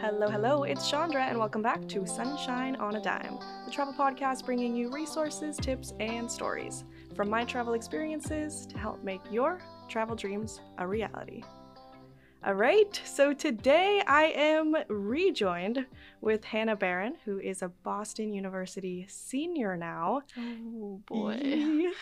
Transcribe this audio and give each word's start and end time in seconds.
Hello, 0.00 0.28
hello, 0.28 0.64
it's 0.64 0.86
Shandra, 0.86 1.24
and 1.24 1.38
welcome 1.38 1.62
back 1.62 1.88
to 1.88 2.06
Sunshine 2.06 2.76
on 2.76 2.96
a 2.96 3.00
Dime, 3.00 3.38
the 3.64 3.70
travel 3.70 3.94
podcast 3.94 4.44
bringing 4.44 4.76
you 4.76 4.90
resources, 4.90 5.56
tips, 5.56 5.94
and 5.98 6.30
stories 6.30 6.84
from 7.16 7.30
my 7.30 7.44
travel 7.44 7.72
experiences 7.72 8.66
to 8.66 8.76
help 8.76 9.02
make 9.02 9.20
your 9.30 9.60
travel 9.88 10.14
dreams 10.14 10.60
a 10.76 10.86
reality. 10.86 11.42
All 12.46 12.52
right, 12.52 13.00
so 13.06 13.32
today 13.32 14.02
I 14.06 14.24
am 14.24 14.76
rejoined 14.88 15.86
with 16.20 16.44
Hannah 16.44 16.76
Baron, 16.76 17.14
who 17.24 17.38
is 17.38 17.62
a 17.62 17.68
Boston 17.68 18.34
University 18.34 19.06
senior 19.08 19.78
now. 19.78 20.20
Oh 20.36 21.00
boy. 21.06 21.40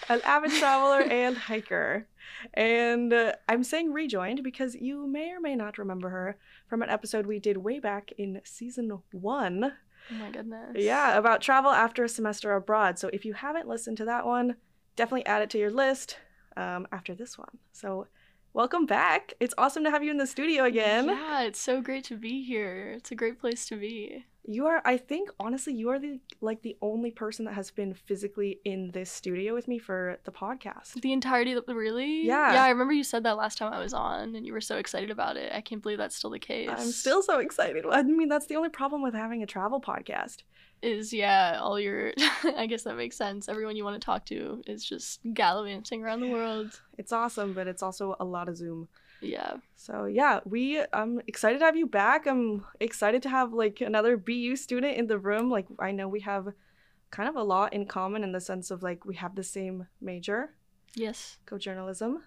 An 0.09 0.21
avid 0.25 0.51
traveler 0.51 1.03
and 1.11 1.39
hiker. 1.39 2.09
And 2.55 3.13
uh, 3.13 3.35
I'm 3.49 3.63
saying 3.63 3.93
rejoined 3.93 4.43
because 4.43 4.75
you 4.75 5.07
may 5.07 5.31
or 5.31 5.39
may 5.39 5.55
not 5.55 5.79
remember 5.79 6.09
her 6.09 6.37
from 6.67 6.83
an 6.83 6.91
episode 6.91 7.25
we 7.25 7.39
did 7.39 7.59
way 7.59 7.79
back 7.79 8.11
in 8.19 8.41
season 8.43 8.99
one. 9.13 9.73
Oh 10.11 10.15
my 10.15 10.31
goodness. 10.31 10.73
Yeah, 10.75 11.17
about 11.17 11.41
travel 11.41 11.71
after 11.71 12.03
a 12.03 12.09
semester 12.09 12.53
abroad. 12.53 12.99
So 12.99 13.09
if 13.13 13.25
you 13.25 13.35
haven't 13.35 13.69
listened 13.69 13.99
to 13.99 14.05
that 14.07 14.27
one, 14.27 14.57
definitely 14.97 15.27
add 15.27 15.43
it 15.43 15.51
to 15.51 15.59
your 15.59 15.71
list 15.71 16.17
um, 16.57 16.89
after 16.91 17.15
this 17.15 17.39
one. 17.39 17.59
So 17.71 18.09
welcome 18.55 18.87
back. 18.87 19.35
It's 19.41 19.55
awesome 19.57 19.85
to 19.85 19.91
have 19.91 20.03
you 20.03 20.11
in 20.11 20.19
the 20.19 20.27
studio 20.27 20.65
again. 20.65 21.09
Yeah, 21.09 21.43
it's 21.43 21.61
so 21.61 21.81
great 21.81 22.05
to 22.05 22.17
be 22.17 22.43
here. 22.43 22.93
It's 22.97 23.11
a 23.11 23.15
great 23.15 23.41
place 23.41 23.67
to 23.67 23.77
be. 23.77 24.27
You 24.45 24.67
are, 24.67 24.83
I 24.85 24.97
think, 24.97 25.31
honestly, 25.39 25.73
you 25.73 25.91
are 25.91 26.01
the 26.01 26.19
like 26.41 26.63
the 26.63 26.77
only 26.83 27.13
person 27.13 27.45
that 27.45 27.55
has 27.55 27.71
been 27.71 27.95
physically 27.95 28.59
in 28.65 28.91
this 28.91 29.11
studio 29.11 29.55
with 29.55 29.69
me 29.69 29.79
for 29.79 30.19
the 30.25 30.33
podcast. 30.33 31.01
The 31.01 31.13
entirety 31.13 31.53
of 31.53 31.65
the, 31.67 31.77
really? 31.77 32.27
Yeah. 32.27 32.55
Yeah, 32.55 32.65
I 32.65 32.71
remember 32.71 32.93
you 32.93 33.05
said 33.05 33.23
that 33.23 33.37
last 33.37 33.59
time 33.59 33.73
I 33.73 33.79
was 33.79 33.95
on 33.95 34.35
and 34.35 34.45
you 34.45 34.53
were 34.53 34.61
so 34.61 34.79
excited 34.79 35.11
about 35.11 35.37
it. 35.37 35.53
I 35.55 35.61
can't 35.61 35.81
believe 35.81 35.99
that's 35.99 36.17
still 36.17 36.31
the 36.31 36.41
case. 36.41 36.69
I'm 36.71 36.91
still 36.91 37.23
so 37.23 37.39
excited. 37.39 37.85
I 37.89 38.03
mean, 38.03 38.29
that's 38.29 38.47
the 38.47 38.57
only 38.57 38.69
problem 38.69 39.01
with 39.01 39.15
having 39.15 39.45
a 39.45 39.47
travel 39.47 39.81
podcast. 39.81 40.39
is 40.83 41.13
yeah, 41.13 41.59
all 41.61 41.79
your 41.79 42.13
I 42.57 42.67
guess 42.67 42.83
that 42.83 42.97
makes 42.97 43.17
sense. 43.17 43.49
Everyone 43.49 43.77
you 43.77 43.85
want 43.85 44.01
to 44.01 44.05
talk 44.05 44.27
to 44.27 44.63
is 44.67 44.85
just 44.85 45.21
gallivanting 45.33 46.03
around 46.03 46.21
the 46.21 46.29
world. 46.37 46.81
It's 46.99 47.13
awesome, 47.13 47.53
but 47.55 47.69
it's 47.69 47.83
also 47.83 48.17
a 48.19 48.25
lot 48.25 48.49
of 48.49 48.57
Zoom. 48.57 48.89
Yeah. 49.23 49.55
So 49.77 50.05
yeah, 50.07 50.41
we 50.45 50.83
I'm 50.93 51.21
excited 51.27 51.59
to 51.61 51.65
have 51.65 51.77
you 51.77 51.87
back. 51.87 52.27
I'm 52.27 52.65
excited 52.81 53.23
to 53.23 53.29
have 53.29 53.53
like 53.53 53.81
another 53.81 54.17
BU 54.17 54.57
student 54.57 54.97
in 54.97 55.07
the 55.07 55.19
room. 55.19 55.51
Like 55.51 55.67
I 55.79 55.93
know 55.93 56.09
we 56.09 56.21
have 56.21 56.49
kind 57.11 57.29
of 57.29 57.37
a 57.37 57.43
lot 57.43 57.73
in 57.73 57.87
common 57.87 58.25
in 58.25 58.33
the 58.33 58.41
sense 58.41 58.71
of 58.71 58.83
like 58.83 59.05
we 59.05 59.15
have 59.17 59.35
the 59.35 59.43
same 59.45 59.87
major, 60.01 60.55
Yes. 60.95 61.39
co-journalism, 61.47 62.23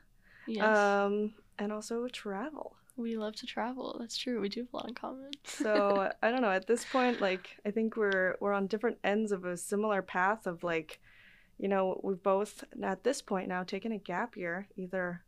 Yes. 0.47 0.77
um, 0.77 1.33
and 1.57 1.71
also 1.71 2.07
travel. 2.07 2.75
we 2.97 3.17
love 3.17 3.35
to 3.35 3.45
travel. 3.45 3.97
That's 3.99 4.15
true. 4.17 4.39
We 4.39 4.47
do 4.47 4.61
have 4.61 4.69
a 4.73 4.77
lot 4.77 4.87
in 4.87 4.93
common. 4.95 5.31
So 5.45 6.09
I 6.23 6.31
don't 6.31 6.41
know. 6.41 6.51
At 6.51 6.67
this 6.67 6.85
point, 6.85 7.19
like 7.19 7.49
I 7.65 7.71
think 7.71 7.97
we're 7.97 8.37
we're 8.39 8.53
on 8.53 8.67
different 8.67 8.97
ends 9.03 9.31
of 9.33 9.43
a 9.43 9.57
similar 9.57 10.01
path 10.01 10.47
of 10.47 10.63
like, 10.63 10.99
you 11.57 11.67
know, 11.67 11.99
we've 12.03 12.21
both 12.23 12.63
at 12.81 13.03
this 13.03 13.21
point 13.21 13.47
now 13.49 13.63
taken 13.63 13.91
a 13.91 13.97
gap 13.97 14.37
year, 14.37 14.67
either 14.77 15.23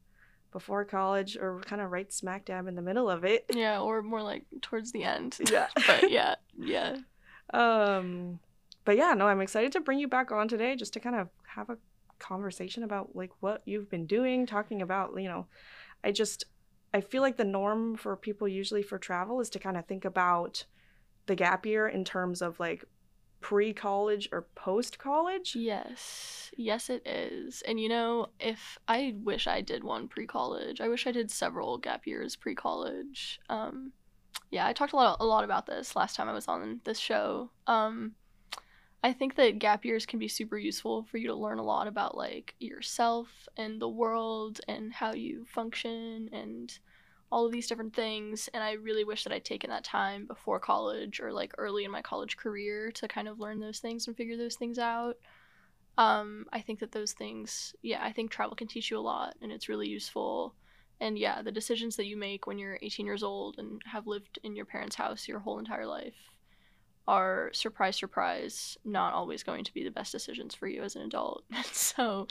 before 0.52 0.86
college 0.86 1.38
or 1.38 1.62
kind 1.62 1.82
of 1.82 1.92
right 1.92 2.12
smack 2.12 2.46
dab 2.46 2.68
in 2.68 2.76
the 2.76 2.82
middle 2.82 3.10
of 3.10 3.24
it. 3.24 3.46
yeah, 3.54 3.80
or 3.80 4.02
more 4.02 4.22
like 4.22 4.44
towards 4.62 4.92
the 4.92 5.04
end. 5.04 5.38
Yeah. 5.52 5.68
but 5.88 6.12
yeah, 6.12 6.36
yeah. 6.58 6.98
Um, 7.54 8.40
but 8.86 8.98
yeah, 8.98 9.14
no, 9.14 9.28
I'm 9.28 9.42
excited 9.42 9.72
to 9.74 9.82
bring 9.82 10.00
you 10.00 10.08
back 10.08 10.32
on 10.32 10.48
today 10.48 10.76
just 10.76 10.94
to 10.94 11.00
kind 11.00 11.16
of 11.16 11.30
have 11.56 11.70
a 11.70 11.78
conversation 12.20 12.84
about 12.84 13.16
like 13.16 13.32
what 13.40 13.62
you've 13.66 13.90
been 13.90 14.06
doing, 14.06 14.46
talking 14.46 14.82
about, 14.82 15.14
you 15.18 15.28
know, 15.28 15.48
I 16.04 16.12
just 16.12 16.46
I 16.94 17.02
feel 17.02 17.22
like 17.22 17.38
the 17.38 17.44
norm 17.44 17.96
for 17.96 18.16
people 18.16 18.48
usually 18.48 18.82
for 18.82 18.98
travel 18.98 19.40
is 19.42 19.50
to 19.52 19.60
kind 19.60 19.78
of 19.78 19.86
think 19.86 20.06
about 20.06 20.66
the 21.26 21.36
gap 21.36 21.66
year 21.66 21.88
in 21.88 22.04
terms 22.06 22.42
of 22.42 22.60
like 22.60 22.86
pre-college 23.42 24.30
or 24.32 24.48
post-college. 24.56 25.56
Yes, 25.56 26.52
yes, 26.58 26.90
it 26.90 27.06
is. 27.08 27.62
And 27.68 27.80
you 27.80 27.90
know, 27.90 28.28
if 28.40 28.78
I 28.88 29.16
wish 29.24 29.48
I 29.48 29.62
did 29.62 29.84
one 29.84 30.08
pre 30.08 30.26
college, 30.26 30.82
I 30.82 30.90
wish 30.90 31.08
I 31.08 31.12
did 31.12 31.32
several 31.32 31.78
gap 31.78 32.08
years 32.08 32.36
pre 32.36 32.56
college. 32.56 33.40
Um, 33.50 33.92
yeah, 34.52 34.66
I 34.66 34.74
talked 34.74 34.94
a 34.94 34.96
lot, 34.96 35.18
a 35.20 35.26
lot 35.26 35.44
about 35.44 35.66
this 35.66 35.96
last 35.96 36.16
time 36.16 36.30
I 36.30 36.34
was 36.34 36.48
on 36.48 36.82
this 36.84 37.00
show. 37.00 37.52
Um, 37.68 38.14
I 39.04 39.14
think 39.14 39.36
that 39.36 39.60
gap 39.60 39.86
years 39.86 40.06
can 40.06 40.20
be 40.20 40.28
super 40.28 40.58
useful 40.58 41.04
for 41.04 41.18
you 41.18 41.28
to 41.28 41.36
learn 41.36 41.60
a 41.60 41.64
lot 41.64 41.88
about 41.88 42.18
like 42.18 42.56
yourself 42.60 43.30
and 43.56 43.80
the 43.80 43.90
world 43.90 44.60
and 44.68 44.92
how 44.92 45.14
you 45.14 45.46
function 45.46 46.30
and 46.34 46.78
all 47.32 47.46
of 47.46 47.52
these 47.52 47.68
different 47.68 47.94
things. 47.96 48.50
And 48.54 48.64
I 48.64 48.74
really 48.74 49.04
wish 49.04 49.24
that 49.24 49.34
I'd 49.34 49.46
taken 49.46 49.70
that 49.70 49.84
time 49.84 50.26
before 50.26 50.60
college 50.60 51.20
or 51.20 51.34
like 51.34 51.54
early 51.58 51.84
in 51.84 51.92
my 51.92 52.02
college 52.02 52.38
career 52.38 52.92
to 52.94 53.08
kind 53.08 53.28
of 53.28 53.40
learn 53.40 53.60
those 53.60 53.80
things 53.80 54.08
and 54.08 54.16
figure 54.16 54.38
those 54.38 54.56
things 54.56 54.80
out. 54.80 55.18
Um, 55.98 56.46
I 56.54 56.62
think 56.62 56.80
that 56.80 56.92
those 56.92 57.14
things, 57.14 57.76
yeah, 57.82 58.04
I 58.04 58.12
think 58.12 58.32
travel 58.32 58.56
can 58.56 58.68
teach 58.68 58.92
you 58.92 58.98
a 58.98 59.02
lot 59.02 59.36
and 59.42 59.52
it's 59.52 59.68
really 59.68 59.88
useful. 59.88 60.56
And 61.00 61.18
yeah, 61.18 61.42
the 61.42 61.52
decisions 61.52 61.96
that 61.98 62.06
you 62.06 62.18
make 62.18 62.48
when 62.48 62.58
you're 62.58 62.80
18 62.82 63.06
years 63.06 63.24
old 63.24 63.56
and 63.58 63.82
have 63.86 64.08
lived 64.08 64.40
in 64.44 64.56
your 64.56 64.66
parents' 64.66 64.96
house 64.96 65.28
your 65.28 65.40
whole 65.40 65.60
entire 65.60 65.86
life 65.86 66.16
are 67.08 67.50
surprise 67.54 67.96
surprise 67.96 68.78
not 68.84 69.14
always 69.14 69.42
going 69.42 69.64
to 69.64 69.74
be 69.74 69.82
the 69.84 69.92
best 69.92 70.12
decisions 70.12 70.54
for 70.54 70.68
you 70.68 70.84
as 70.84 70.96
an 70.96 71.04
adult. 71.04 71.44
so, 71.72 72.28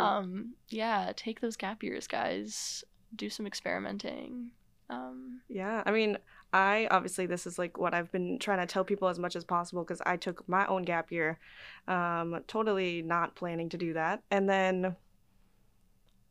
um 0.00 0.54
yeah, 0.68 1.12
take 1.16 1.40
those 1.40 1.56
gap 1.56 1.82
years, 1.82 2.06
guys. 2.06 2.84
Do 3.16 3.28
some 3.30 3.46
experimenting. 3.46 4.50
Um 4.88 5.40
Yeah, 5.48 5.82
I 5.84 5.90
mean, 5.90 6.18
I 6.52 6.88
obviously 6.90 7.26
this 7.26 7.46
is 7.46 7.58
like 7.58 7.76
what 7.78 7.92
I've 7.94 8.10
been 8.12 8.38
trying 8.38 8.58
to 8.58 8.66
tell 8.66 8.84
people 8.84 9.08
as 9.08 9.18
much 9.18 9.36
as 9.36 9.44
possible 9.44 9.82
because 9.82 10.00
I 10.06 10.16
took 10.16 10.48
my 10.48 10.66
own 10.66 10.82
gap 10.82 11.10
year, 11.10 11.38
um, 11.88 12.42
totally 12.46 13.02
not 13.02 13.34
planning 13.34 13.68
to 13.70 13.76
do 13.76 13.92
that, 13.94 14.22
and 14.30 14.48
then, 14.48 14.96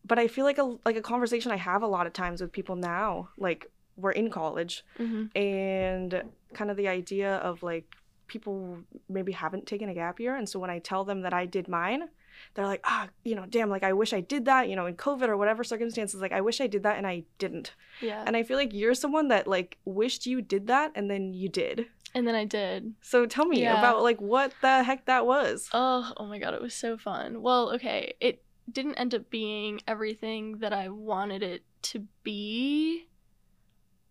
but 0.05 0.17
I 0.17 0.27
feel 0.27 0.45
like 0.45 0.57
a 0.57 0.77
like 0.85 0.95
a 0.95 1.01
conversation 1.01 1.51
I 1.51 1.57
have 1.57 1.83
a 1.83 1.87
lot 1.87 2.07
of 2.07 2.13
times 2.13 2.41
with 2.41 2.51
people 2.51 2.75
now, 2.75 3.29
like 3.37 3.69
we're 3.97 4.11
in 4.11 4.29
college, 4.29 4.83
mhm. 4.97 5.35
and 5.35 6.23
kind 6.53 6.71
of 6.71 6.77
the 6.77 6.87
idea 6.87 7.35
of 7.37 7.61
like 7.61 7.85
people 8.27 8.79
maybe 9.09 9.31
haven't 9.33 9.67
taken 9.67 9.89
a 9.89 9.93
gap 9.93 10.19
year, 10.19 10.35
and 10.35 10.47
so 10.47 10.59
when 10.59 10.69
I 10.69 10.79
tell 10.79 11.03
them 11.03 11.21
that 11.21 11.33
I 11.33 11.45
did 11.45 11.67
mine. 11.67 12.09
They're 12.53 12.65
like, 12.65 12.81
ah, 12.83 13.09
you 13.23 13.35
know, 13.35 13.45
damn, 13.47 13.69
like 13.69 13.83
I 13.83 13.93
wish 13.93 14.13
I 14.13 14.21
did 14.21 14.45
that, 14.45 14.69
you 14.69 14.75
know, 14.75 14.85
in 14.85 14.95
COVID 14.95 15.27
or 15.27 15.37
whatever 15.37 15.63
circumstances. 15.63 16.21
Like, 16.21 16.31
I 16.31 16.41
wish 16.41 16.61
I 16.61 16.67
did 16.67 16.83
that 16.83 16.97
and 16.97 17.05
I 17.05 17.23
didn't. 17.37 17.73
Yeah. 18.01 18.23
And 18.25 18.35
I 18.37 18.43
feel 18.43 18.57
like 18.57 18.73
you're 18.73 18.93
someone 18.95 19.27
that 19.29 19.47
like 19.47 19.77
wished 19.85 20.25
you 20.25 20.41
did 20.41 20.67
that 20.67 20.91
and 20.95 21.09
then 21.11 21.33
you 21.33 21.49
did. 21.49 21.85
and 22.13 22.25
then 22.25 22.35
I 22.35 22.45
did. 22.45 22.93
So 23.01 23.25
tell 23.25 23.45
me 23.45 23.61
Yeah. 23.61 23.77
about 23.77 24.01
like 24.01 24.21
what 24.21 24.53
the 24.61 24.83
heck 24.83 25.05
that 25.05 25.25
was. 25.25 25.69
Oh, 25.73 26.13
oh 26.17 26.25
my 26.25 26.39
god, 26.39 26.53
it 26.53 26.61
was 26.61 26.73
so 26.73 26.97
fun. 26.97 27.41
Well, 27.41 27.73
okay, 27.75 28.13
it 28.21 28.41
didn't 28.71 28.95
end 28.95 29.13
up 29.13 29.29
being 29.29 29.81
everything 29.87 30.59
that 30.59 30.71
I 30.73 30.87
wanted 30.89 31.43
it 31.43 31.63
to 31.83 32.07
be 32.23 33.07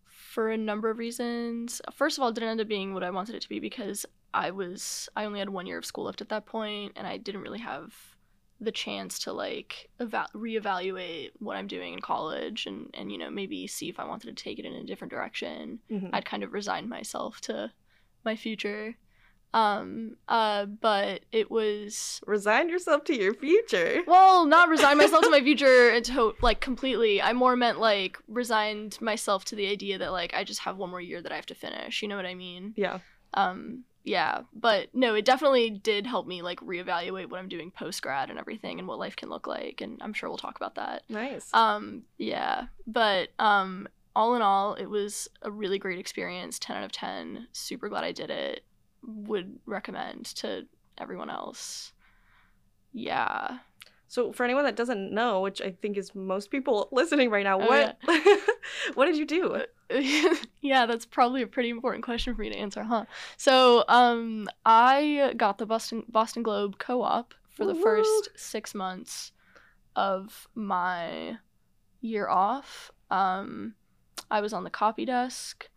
for 0.05 0.49
a 0.49 0.57
number 0.57 0.89
of 0.89 0.97
reasons. 0.97 1.81
First 1.93 2.17
of 2.17 2.21
all, 2.23 2.29
it 2.29 2.35
didn't 2.35 2.49
end 2.49 2.61
up 2.61 2.67
being 2.67 2.93
what 2.93 3.03
I 3.03 3.09
wanted 3.09 3.35
it 3.35 3.41
to 3.41 3.49
be 3.49 3.59
because 3.59 4.05
I 4.33 4.51
was 4.51 5.09
I 5.15 5.25
only 5.25 5.39
had 5.39 5.49
one 5.49 5.65
year 5.65 5.77
of 5.77 5.85
school 5.85 6.03
left 6.05 6.21
at 6.21 6.29
that 6.29 6.45
point 6.45 6.93
and 6.95 7.07
I 7.07 7.17
didn't 7.17 7.41
really 7.41 7.59
have 7.59 7.93
the 8.61 8.71
chance 8.71 9.19
to 9.19 9.33
like 9.33 9.89
eva- 9.99 10.29
reevaluate 10.33 11.31
what 11.39 11.57
I'm 11.57 11.67
doing 11.67 11.93
in 11.93 11.99
college 11.99 12.65
and 12.65 12.89
and 12.93 13.11
you 13.11 13.17
know 13.17 13.29
maybe 13.29 13.67
see 13.67 13.89
if 13.89 13.99
I 13.99 14.05
wanted 14.05 14.27
to 14.35 14.43
take 14.43 14.59
it 14.59 14.65
in 14.65 14.73
a 14.73 14.83
different 14.83 15.11
direction. 15.11 15.79
Mhm. 15.91 16.09
I'd 16.13 16.25
kind 16.25 16.43
of 16.43 16.53
resigned 16.53 16.89
myself 16.89 17.41
to 17.41 17.71
my 18.23 18.35
future. 18.35 18.95
Um 19.53 20.17
uh 20.27 20.65
but 20.65 21.21
it 21.31 21.49
was 21.49 22.21
Resign 22.27 22.67
yourself 22.69 23.03
to 23.05 23.15
your 23.15 23.33
future. 23.33 24.01
well, 24.07 24.45
not 24.45 24.69
resign 24.69 24.97
myself 24.97 25.23
to 25.23 25.29
my 25.29 25.41
future 25.49 25.89
until 25.89 26.33
like 26.41 26.59
completely. 26.59 27.21
I 27.21 27.31
more 27.33 27.55
meant 27.55 27.79
like 27.79 28.17
resigned 28.27 28.99
myself 29.01 29.45
to 29.45 29.55
the 29.55 29.67
idea 29.67 29.97
that 29.97 30.11
like 30.11 30.33
I 30.33 30.43
just 30.43 30.61
have 30.61 30.77
one 30.77 30.89
more 30.89 30.99
year 31.01 31.21
that 31.21 31.31
I 31.31 31.35
have 31.35 31.45
to 31.47 31.55
finish. 31.55 32.01
You 32.01 32.07
know 32.09 32.17
what 32.17 32.25
I 32.25 32.35
mean? 32.35 32.73
Yeah. 32.75 32.99
Um 33.33 33.83
yeah, 34.05 34.41
but 34.53 34.89
no, 34.93 35.15
it 35.15 35.25
definitely 35.25 35.71
did 35.71 36.05
help 36.05 36.27
me 36.27 36.43
like 36.43 36.59
reevaluate 36.59 37.27
what 37.27 37.39
I'm 37.39 37.49
doing 37.49 37.71
post 37.71 38.03
grad 38.03 38.29
and 38.29 38.37
everything 38.37 38.77
and 38.77 38.87
what 38.87 38.99
life 38.99 39.15
can 39.15 39.29
look 39.29 39.47
like 39.47 39.81
and 39.81 39.97
I'm 39.99 40.13
sure 40.13 40.29
we'll 40.29 40.37
talk 40.37 40.55
about 40.55 40.75
that. 40.75 41.03
Nice. 41.09 41.49
Um 41.53 42.03
yeah, 42.19 42.67
but 42.85 43.29
um 43.39 43.87
all 44.15 44.35
in 44.35 44.41
all, 44.43 44.75
it 44.75 44.85
was 44.85 45.27
a 45.41 45.51
really 45.51 45.79
great 45.79 45.99
experience. 45.99 46.57
10 46.59 46.77
out 46.77 46.83
of 46.83 46.91
10. 46.91 47.47
Super 47.51 47.89
glad 47.89 48.03
I 48.03 48.11
did 48.11 48.29
it. 48.29 48.63
Would 49.03 49.59
recommend 49.65 50.25
to 50.35 50.67
everyone 50.97 51.29
else. 51.29 51.91
Yeah. 52.93 53.57
So 54.07 54.31
for 54.31 54.43
anyone 54.43 54.63
that 54.65 54.75
doesn't 54.75 55.11
know, 55.11 55.41
which 55.41 55.61
I 55.61 55.71
think 55.71 55.97
is 55.97 56.13
most 56.13 56.51
people 56.51 56.89
listening 56.91 57.29
right 57.29 57.43
now, 57.43 57.57
what 57.57 57.97
what 58.93 59.05
did 59.05 59.17
you 59.17 59.25
do? 59.25 59.63
yeah, 60.61 60.85
that's 60.85 61.05
probably 61.05 61.41
a 61.41 61.47
pretty 61.47 61.69
important 61.69 62.03
question 62.03 62.35
for 62.35 62.41
me 62.41 62.49
to 62.49 62.57
answer, 62.57 62.83
huh? 62.83 63.05
So, 63.37 63.83
um, 63.87 64.47
I 64.65 65.33
got 65.37 65.57
the 65.57 65.65
Boston 65.65 66.03
Boston 66.07 66.43
Globe 66.43 66.77
co-op 66.77 67.33
for 67.49 67.65
the 67.65 67.73
Woo-woo. 67.73 67.83
first 67.83 68.29
six 68.35 68.73
months 68.75 69.31
of 69.95 70.47
my 70.55 71.37
year 72.01 72.27
off, 72.27 72.91
um, 73.09 73.75
I 74.29 74.41
was 74.41 74.53
on 74.53 74.63
the 74.63 74.69
copy 74.69 75.05
desk, 75.05 75.69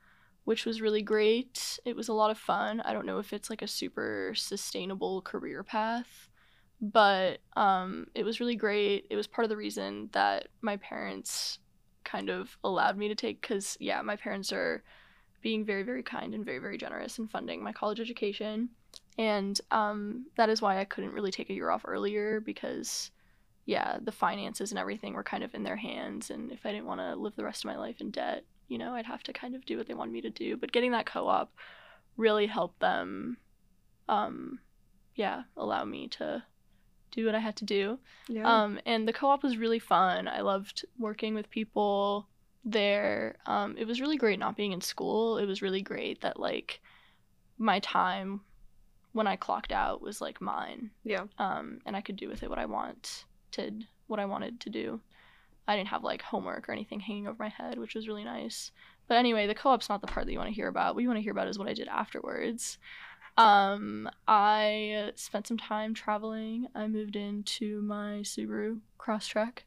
which 0.44 0.64
was 0.64 0.80
really 0.80 1.02
great. 1.02 1.78
It 1.84 1.94
was 1.94 2.08
a 2.08 2.12
lot 2.14 2.30
of 2.30 2.38
fun. 2.38 2.80
I 2.80 2.92
don't 2.92 3.06
know 3.06 3.18
if 3.18 3.32
it's 3.32 3.50
like 3.50 3.62
a 3.62 3.68
super 3.68 4.32
sustainable 4.34 5.22
career 5.22 5.62
path, 5.62 6.27
but 6.80 7.38
um, 7.56 8.06
it 8.14 8.24
was 8.24 8.40
really 8.40 8.56
great. 8.56 9.06
It 9.10 9.16
was 9.16 9.26
part 9.26 9.44
of 9.44 9.50
the 9.50 9.56
reason 9.56 10.10
that 10.12 10.48
my 10.60 10.76
parents 10.76 11.58
kind 12.04 12.30
of 12.30 12.56
allowed 12.64 12.96
me 12.96 13.08
to 13.08 13.14
take, 13.14 13.40
because, 13.40 13.76
yeah, 13.80 14.00
my 14.02 14.16
parents 14.16 14.52
are 14.52 14.82
being 15.42 15.64
very, 15.64 15.82
very 15.82 16.02
kind 16.02 16.34
and 16.34 16.44
very, 16.44 16.58
very 16.58 16.78
generous 16.78 17.18
in 17.18 17.28
funding 17.28 17.62
my 17.62 17.72
college 17.72 18.00
education. 18.00 18.68
And 19.18 19.60
um, 19.70 20.26
that 20.36 20.48
is 20.48 20.62
why 20.62 20.78
I 20.78 20.84
couldn't 20.84 21.12
really 21.12 21.32
take 21.32 21.50
a 21.50 21.54
year 21.54 21.70
off 21.70 21.82
earlier 21.84 22.40
because, 22.40 23.10
yeah, 23.66 23.98
the 24.00 24.12
finances 24.12 24.70
and 24.70 24.78
everything 24.78 25.14
were 25.14 25.24
kind 25.24 25.42
of 25.42 25.54
in 25.54 25.64
their 25.64 25.76
hands. 25.76 26.30
And 26.30 26.52
if 26.52 26.64
I 26.64 26.70
didn't 26.70 26.86
want 26.86 27.00
to 27.00 27.16
live 27.16 27.34
the 27.36 27.44
rest 27.44 27.64
of 27.64 27.68
my 27.68 27.76
life 27.76 28.00
in 28.00 28.10
debt, 28.10 28.44
you 28.68 28.78
know, 28.78 28.94
I'd 28.94 29.06
have 29.06 29.22
to 29.24 29.32
kind 29.32 29.54
of 29.54 29.66
do 29.66 29.76
what 29.76 29.88
they 29.88 29.94
wanted 29.94 30.12
me 30.12 30.20
to 30.20 30.30
do. 30.30 30.56
But 30.56 30.72
getting 30.72 30.92
that 30.92 31.06
co 31.06 31.26
op 31.26 31.52
really 32.16 32.46
helped 32.46 32.80
them, 32.80 33.36
um, 34.08 34.60
yeah, 35.16 35.42
allow 35.56 35.84
me 35.84 36.08
to 36.08 36.42
do 37.10 37.26
what 37.26 37.34
I 37.34 37.40
had 37.40 37.56
to 37.56 37.64
do. 37.64 37.98
Yeah. 38.28 38.44
Um, 38.44 38.80
and 38.86 39.06
the 39.06 39.12
co 39.12 39.28
op 39.28 39.42
was 39.42 39.56
really 39.56 39.78
fun. 39.78 40.28
I 40.28 40.40
loved 40.40 40.84
working 40.98 41.34
with 41.34 41.50
people 41.50 42.28
there. 42.64 43.36
Um, 43.46 43.76
it 43.78 43.86
was 43.86 44.00
really 44.00 44.16
great 44.16 44.38
not 44.38 44.56
being 44.56 44.72
in 44.72 44.80
school. 44.80 45.38
It 45.38 45.46
was 45.46 45.62
really 45.62 45.82
great 45.82 46.20
that, 46.20 46.38
like, 46.38 46.80
my 47.58 47.80
time 47.80 48.40
when 49.12 49.26
I 49.26 49.36
clocked 49.36 49.72
out 49.72 50.00
was 50.00 50.20
like 50.20 50.40
mine. 50.40 50.90
Yeah. 51.04 51.24
Um, 51.38 51.80
and 51.86 51.96
I 51.96 52.00
could 52.00 52.16
do 52.16 52.28
with 52.28 52.42
it 52.42 52.50
what 52.50 52.58
I 52.58 52.66
wanted, 52.66 53.86
what 54.06 54.20
I 54.20 54.24
wanted 54.24 54.60
to 54.60 54.70
do. 54.70 55.00
I 55.66 55.76
didn't 55.76 55.88
have 55.88 56.02
like 56.04 56.22
homework 56.22 56.68
or 56.68 56.72
anything 56.72 57.00
hanging 57.00 57.26
over 57.26 57.36
my 57.42 57.48
head, 57.48 57.78
which 57.78 57.94
was 57.94 58.08
really 58.08 58.24
nice. 58.24 58.70
But 59.06 59.16
anyway, 59.16 59.46
the 59.46 59.54
co-op's 59.54 59.88
not 59.88 60.00
the 60.00 60.06
part 60.06 60.26
that 60.26 60.32
you 60.32 60.38
want 60.38 60.48
to 60.48 60.54
hear 60.54 60.68
about. 60.68 60.94
What 60.94 61.02
you 61.02 61.08
want 61.08 61.18
to 61.18 61.22
hear 61.22 61.32
about 61.32 61.48
is 61.48 61.58
what 61.58 61.68
I 61.68 61.74
did 61.74 61.88
afterwards. 61.88 62.78
Um, 63.38 64.10
I 64.26 65.12
spent 65.14 65.46
some 65.46 65.58
time 65.58 65.94
traveling. 65.94 66.66
I 66.74 66.88
moved 66.88 67.14
into 67.14 67.80
my 67.82 68.22
Subaru 68.22 68.80
Crosstrek. 68.98 69.60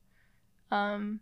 Um, 0.72 1.22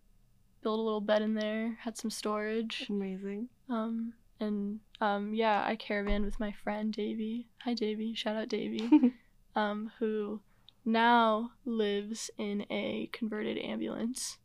built 0.63 0.79
a 0.79 0.81
little 0.81 0.99
bed 0.99 1.21
in 1.21 1.35
there, 1.35 1.77
had 1.81 1.95
some 1.95 2.09
storage. 2.09 2.87
Amazing. 2.89 3.49
Um, 3.69 4.13
and 4.39 4.79
um, 4.99 5.33
yeah, 5.33 5.63
I 5.63 5.75
caravan 5.75 6.25
with 6.25 6.39
my 6.39 6.51
friend 6.51 6.91
Davy. 6.91 7.47
Hi, 7.63 7.75
Davy. 7.75 8.15
Shout 8.15 8.35
out 8.35 8.49
Davy. 8.49 9.13
um, 9.55 9.91
who 9.99 10.41
now 10.83 11.51
lives 11.65 12.31
in 12.39 12.65
a 12.71 13.09
converted 13.13 13.59
ambulance. 13.59 14.39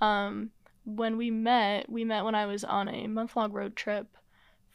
Um, 0.00 0.50
when 0.86 1.18
we 1.18 1.30
met, 1.30 1.90
we 1.90 2.04
met 2.04 2.24
when 2.24 2.34
I 2.34 2.46
was 2.46 2.64
on 2.64 2.88
a 2.88 3.06
month 3.06 3.36
long 3.36 3.52
road 3.52 3.76
trip 3.76 4.16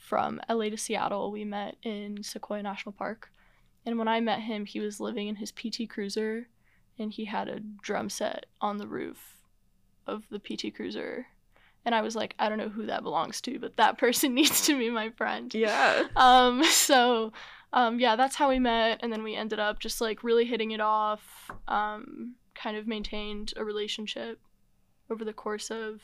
from 0.09 0.41
LA 0.49 0.69
to 0.69 0.77
Seattle. 0.77 1.31
We 1.31 1.45
met 1.45 1.75
in 1.83 2.23
Sequoia 2.23 2.63
National 2.63 2.93
Park. 2.93 3.31
And 3.85 3.99
when 3.99 4.07
I 4.07 4.19
met 4.19 4.39
him, 4.39 4.65
he 4.65 4.79
was 4.79 4.99
living 4.99 5.27
in 5.27 5.35
his 5.35 5.51
PT 5.51 5.87
Cruiser 5.87 6.47
and 6.97 7.13
he 7.13 7.25
had 7.25 7.47
a 7.47 7.59
drum 7.59 8.09
set 8.09 8.47
on 8.59 8.77
the 8.77 8.87
roof 8.87 9.37
of 10.07 10.23
the 10.31 10.39
PT 10.39 10.75
Cruiser. 10.75 11.27
And 11.85 11.93
I 11.93 12.01
was 12.01 12.15
like, 12.15 12.33
I 12.39 12.49
don't 12.49 12.57
know 12.57 12.69
who 12.69 12.87
that 12.87 13.03
belongs 13.03 13.39
to, 13.41 13.59
but 13.59 13.77
that 13.77 13.97
person 13.99 14.33
needs 14.33 14.65
to 14.65 14.77
be 14.77 14.89
my 14.89 15.11
friend. 15.11 15.53
Yeah. 15.53 16.07
Um, 16.15 16.63
so 16.63 17.31
um, 17.71 17.99
yeah, 17.99 18.15
that's 18.15 18.35
how 18.35 18.49
we 18.49 18.57
met, 18.57 18.99
and 19.03 19.13
then 19.13 19.21
we 19.21 19.35
ended 19.35 19.59
up 19.59 19.79
just 19.79 20.01
like 20.01 20.23
really 20.23 20.45
hitting 20.45 20.71
it 20.71 20.81
off. 20.81 21.51
Um, 21.67 22.33
kind 22.55 22.75
of 22.75 22.87
maintained 22.87 23.53
a 23.57 23.63
relationship 23.63 24.39
over 25.09 25.23
the 25.23 25.33
course 25.33 25.69
of 25.69 26.01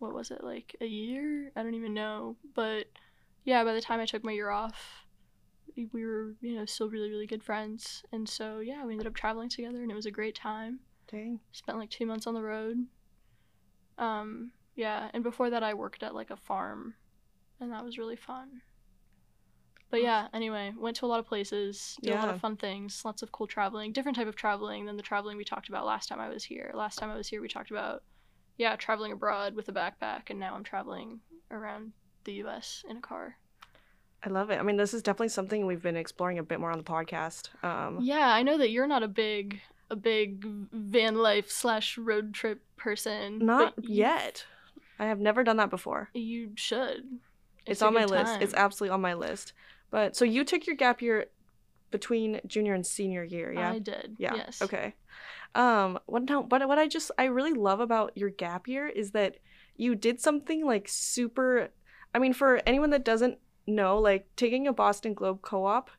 what 0.00 0.12
was 0.12 0.32
it 0.32 0.42
like 0.42 0.74
a 0.80 0.86
year? 0.86 1.52
I 1.54 1.62
don't 1.62 1.74
even 1.74 1.94
know, 1.94 2.36
but 2.54 2.86
yeah, 3.44 3.62
by 3.64 3.74
the 3.74 3.80
time 3.80 4.00
I 4.00 4.06
took 4.06 4.24
my 4.24 4.32
year 4.32 4.50
off, 4.50 5.04
we 5.76 5.88
we 5.92 6.04
were 6.04 6.34
you 6.40 6.56
know 6.56 6.64
still 6.64 6.88
really 6.88 7.10
really 7.10 7.26
good 7.26 7.42
friends, 7.42 8.02
and 8.12 8.28
so 8.28 8.60
yeah, 8.60 8.84
we 8.84 8.92
ended 8.92 9.06
up 9.06 9.14
traveling 9.14 9.48
together, 9.48 9.82
and 9.82 9.90
it 9.90 9.94
was 9.94 10.06
a 10.06 10.10
great 10.10 10.34
time. 10.34 10.80
Dang. 11.10 11.40
Spent 11.52 11.78
like 11.78 11.90
two 11.90 12.06
months 12.06 12.26
on 12.26 12.34
the 12.34 12.42
road. 12.42 12.78
Um, 13.98 14.52
yeah, 14.74 15.10
and 15.12 15.22
before 15.22 15.50
that, 15.50 15.62
I 15.62 15.74
worked 15.74 16.02
at 16.02 16.14
like 16.14 16.30
a 16.30 16.36
farm, 16.36 16.94
and 17.60 17.70
that 17.72 17.84
was 17.84 17.98
really 17.98 18.16
fun. 18.16 18.62
But 19.90 20.02
yeah, 20.02 20.26
anyway, 20.32 20.72
went 20.76 20.96
to 20.96 21.06
a 21.06 21.06
lot 21.06 21.20
of 21.20 21.26
places, 21.26 21.96
did 22.02 22.14
a 22.14 22.16
lot 22.16 22.28
of 22.28 22.40
fun 22.40 22.56
things, 22.56 23.02
lots 23.04 23.22
of 23.22 23.30
cool 23.30 23.46
traveling, 23.46 23.92
different 23.92 24.16
type 24.16 24.26
of 24.26 24.34
traveling 24.34 24.86
than 24.86 24.96
the 24.96 25.04
traveling 25.04 25.36
we 25.36 25.44
talked 25.44 25.68
about 25.68 25.86
last 25.86 26.08
time 26.08 26.18
I 26.18 26.28
was 26.28 26.42
here. 26.42 26.72
Last 26.74 26.98
time 26.98 27.10
I 27.10 27.16
was 27.16 27.28
here, 27.28 27.40
we 27.40 27.46
talked 27.46 27.70
about, 27.70 28.02
yeah, 28.58 28.74
traveling 28.74 29.12
abroad 29.12 29.54
with 29.54 29.68
a 29.68 29.72
backpack, 29.72 30.30
and 30.30 30.40
now 30.40 30.56
I'm 30.56 30.64
traveling 30.64 31.20
around 31.52 31.92
the 32.24 32.32
U.S. 32.34 32.84
in 32.88 32.98
a 32.98 33.00
car. 33.00 33.36
I 34.22 34.30
love 34.30 34.50
it. 34.50 34.58
I 34.58 34.62
mean, 34.62 34.76
this 34.76 34.94
is 34.94 35.02
definitely 35.02 35.28
something 35.28 35.66
we've 35.66 35.82
been 35.82 35.96
exploring 35.96 36.38
a 36.38 36.42
bit 36.42 36.58
more 36.58 36.70
on 36.70 36.78
the 36.78 36.84
podcast. 36.84 37.50
Um, 37.62 37.98
Yeah, 38.00 38.28
I 38.28 38.42
know 38.42 38.56
that 38.56 38.70
you're 38.70 38.86
not 38.86 39.02
a 39.02 39.08
big, 39.08 39.60
a 39.90 39.96
big 39.96 40.44
van 40.72 41.16
life 41.16 41.50
slash 41.50 41.98
road 41.98 42.32
trip 42.32 42.62
person. 42.76 43.38
Not 43.44 43.74
yet. 43.82 44.46
I 44.98 45.06
have 45.06 45.20
never 45.20 45.44
done 45.44 45.58
that 45.58 45.70
before. 45.70 46.08
You 46.14 46.52
should. 46.54 47.04
It's, 47.66 47.82
a 47.82 47.86
on 47.86 47.94
my 47.94 48.02
good 48.02 48.10
list. 48.10 48.36
It's 48.40 48.54
absolutely 48.54 48.94
on 48.94 49.00
my 49.00 49.14
list. 49.14 49.52
But 49.90 50.16
so 50.16 50.24
you 50.24 50.44
took 50.44 50.66
your 50.66 50.76
gap 50.76 51.02
year 51.02 51.26
between 51.90 52.40
junior 52.46 52.74
and 52.74 52.86
senior 52.86 53.24
year, 53.24 53.52
yeah? 53.52 53.72
I 53.72 53.78
did. 53.78 54.16
Yeah. 54.18 54.34
Yes. 54.34 54.62
Okay. 54.62 54.94
Um. 55.54 55.98
What 56.06 56.24
now? 56.24 56.42
But 56.42 56.66
what 56.66 56.78
I 56.78 56.88
just 56.88 57.10
I 57.16 57.24
really 57.26 57.52
love 57.52 57.80
about 57.80 58.16
your 58.16 58.30
gap 58.30 58.66
year 58.66 58.88
is 58.88 59.12
that 59.12 59.36
you 59.76 59.94
did 59.94 60.20
something 60.20 60.66
like 60.66 60.88
super. 60.88 61.68
I 62.14 62.18
mean, 62.18 62.32
for 62.32 62.60
anyone 62.66 62.90
that 62.90 63.04
doesn't 63.04 63.38
know, 63.66 63.98
like 63.98 64.26
taking 64.36 64.66
a 64.66 64.72
Boston 64.72 65.14
Globe 65.14 65.42
co-op 65.42 65.90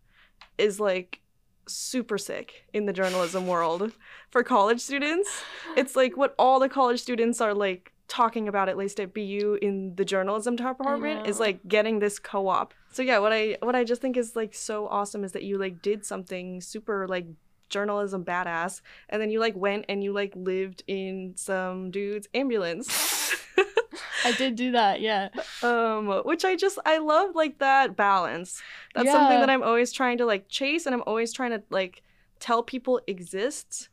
is 0.58 0.80
like 0.80 1.20
super 1.68 2.18
sick 2.18 2.66
in 2.74 2.86
the 2.86 2.94
journalism 2.94 3.48
world 3.48 3.92
for 4.30 4.44
college 4.44 4.82
students. 4.82 5.44
It's 5.76 5.96
like 5.96 6.16
what 6.16 6.36
all 6.38 6.60
the 6.60 6.70
college 6.70 7.02
students 7.02 7.42
are 7.42 7.54
like 7.54 7.92
talking 8.08 8.48
about 8.48 8.70
at 8.70 8.78
least 8.78 9.00
at 9.00 9.14
BU 9.14 9.58
in 9.62 9.96
the 9.96 10.06
journalism 10.06 10.56
department 10.56 11.28
is 11.28 11.40
like 11.40 11.68
getting 11.68 12.00
this 12.00 12.20
co-op. 12.20 12.74
So 12.92 13.02
yeah, 13.02 13.20
what 13.20 13.34
I 13.34 13.58
what 13.62 13.76
I 13.76 13.84
just 13.84 14.02
think 14.02 14.16
is 14.16 14.36
like 14.36 14.54
so 14.54 14.88
awesome 14.88 15.24
is 15.24 15.32
that 15.34 15.44
you 15.44 15.58
like 15.58 15.82
did 15.82 16.06
something 16.06 16.62
super 16.62 17.08
like 17.08 17.26
journalism 17.68 18.24
badass 18.24 18.82
and 19.10 19.20
then 19.22 19.32
you 19.32 19.40
like 19.40 19.56
went 19.56 19.86
and 19.90 20.04
you 20.04 20.14
like 20.14 20.34
lived 20.36 20.84
in 20.88 21.34
some 21.36 21.92
dude's 21.92 22.28
ambulance. 22.34 23.15
I 24.26 24.32
did 24.38 24.56
do 24.56 24.72
that. 24.72 25.02
Yeah. 25.02 25.30
um 25.62 26.08
which 26.26 26.44
I 26.46 26.56
just 26.56 26.80
I 26.86 26.98
love 26.98 27.36
like 27.36 27.60
that 27.60 27.96
balance. 27.96 28.62
That's 28.94 29.08
something 29.12 29.40
that 29.40 29.50
I'm 29.50 29.64
always 29.64 29.92
trying 29.92 30.18
to 30.20 30.26
like 30.26 30.48
chase 30.50 30.86
and 30.86 30.96
I'm 30.96 31.04
always 31.06 31.32
trying 31.34 31.52
to 31.52 31.64
like 31.70 32.02
tell 32.40 32.64
people 32.64 33.00
exists. 33.08 33.90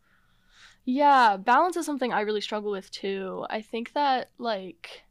Yeah, 0.85 1.37
balance 1.37 1.77
is 1.77 1.87
something 1.87 2.13
I 2.13 2.23
really 2.23 2.41
struggle 2.41 2.71
with 2.73 2.91
too. 2.91 3.47
I 3.51 3.61
think 3.63 3.93
that 3.93 4.31
like 4.39 5.03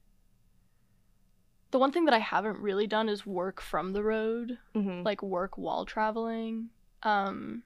the 1.71 1.79
one 1.79 1.91
thing 1.91 2.05
that 2.05 2.13
I 2.13 2.19
haven't 2.19 2.57
really 2.59 2.87
done 2.87 3.07
is 3.07 3.25
work 3.25 3.61
from 3.61 3.93
the 3.93 4.03
road, 4.03 4.57
Mhm. 4.75 5.05
like 5.05 5.23
work 5.23 5.57
while 5.57 5.85
traveling. 5.85 6.69
Um 7.03 7.63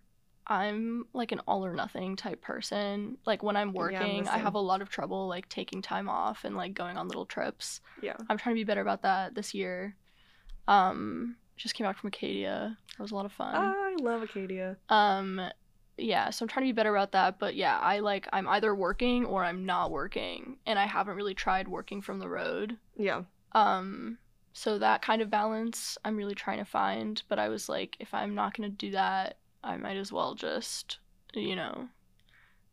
I'm 0.47 1.05
like 1.13 1.31
an 1.31 1.41
all 1.47 1.65
or 1.65 1.73
nothing 1.73 2.15
type 2.15 2.41
person. 2.41 3.17
Like 3.25 3.43
when 3.43 3.55
I'm 3.55 3.69
Yeah, 3.69 3.71
I'm 3.71 3.73
working, 3.73 4.27
I 4.27 4.37
have 4.37 4.53
a 4.53 4.59
lot 4.59 4.81
of 4.81 4.89
trouble 4.89 5.27
like 5.27 5.49
taking 5.49 5.81
time 5.81 6.07
off 6.07 6.43
and 6.43 6.55
like 6.55 6.73
going 6.73 6.97
on 6.97 7.07
little 7.07 7.25
trips. 7.25 7.81
Yeah. 8.01 8.15
I'm 8.29 8.37
trying 8.37 8.55
to 8.55 8.59
be 8.59 8.63
better 8.63 8.81
about 8.81 9.01
that 9.03 9.35
this 9.35 9.53
year. 9.53 9.95
Um 10.67 11.35
just 11.57 11.73
came 11.73 11.87
back 11.87 11.97
from 11.97 12.09
Acadia. 12.09 12.77
That 12.97 13.01
was 13.01 13.11
a 13.11 13.15
lot 13.15 13.25
of 13.25 13.31
fun. 13.31 13.55
I 13.55 13.95
love 13.99 14.21
Acadia. 14.21 14.77
Um 14.89 15.41
yeah, 15.97 16.29
so 16.29 16.43
I'm 16.43 16.49
trying 16.49 16.65
to 16.65 16.69
be 16.69 16.75
better 16.75 16.93
about 16.93 17.13
that, 17.13 17.39
but 17.39 17.55
yeah, 17.55 17.79
I 17.79 17.99
like 17.99 18.27
I'm 18.33 18.47
either 18.47 18.75
working 18.75 19.25
or 19.25 19.43
I'm 19.45 19.65
not 19.65 19.91
working, 19.91 20.57
and 20.65 20.77
I 20.77 20.85
haven't 20.85 21.15
really 21.15 21.33
tried 21.33 21.69
working 21.69 22.01
from 22.01 22.19
the 22.19 22.27
road. 22.27 22.77
Yeah. 22.97 23.23
Um 23.53 24.17
so 24.53 24.77
that 24.79 25.01
kind 25.01 25.21
of 25.21 25.29
balance 25.29 25.97
I'm 26.05 26.15
really 26.15 26.35
trying 26.35 26.59
to 26.59 26.65
find, 26.65 27.21
but 27.27 27.39
I 27.39 27.49
was 27.49 27.67
like 27.67 27.97
if 27.99 28.13
I'm 28.13 28.35
not 28.35 28.55
going 28.55 28.69
to 28.69 28.75
do 28.75 28.91
that, 28.91 29.37
I 29.65 29.77
might 29.77 29.97
as 29.97 30.11
well 30.11 30.35
just, 30.35 30.99
you 31.33 31.55
know, 31.55 31.89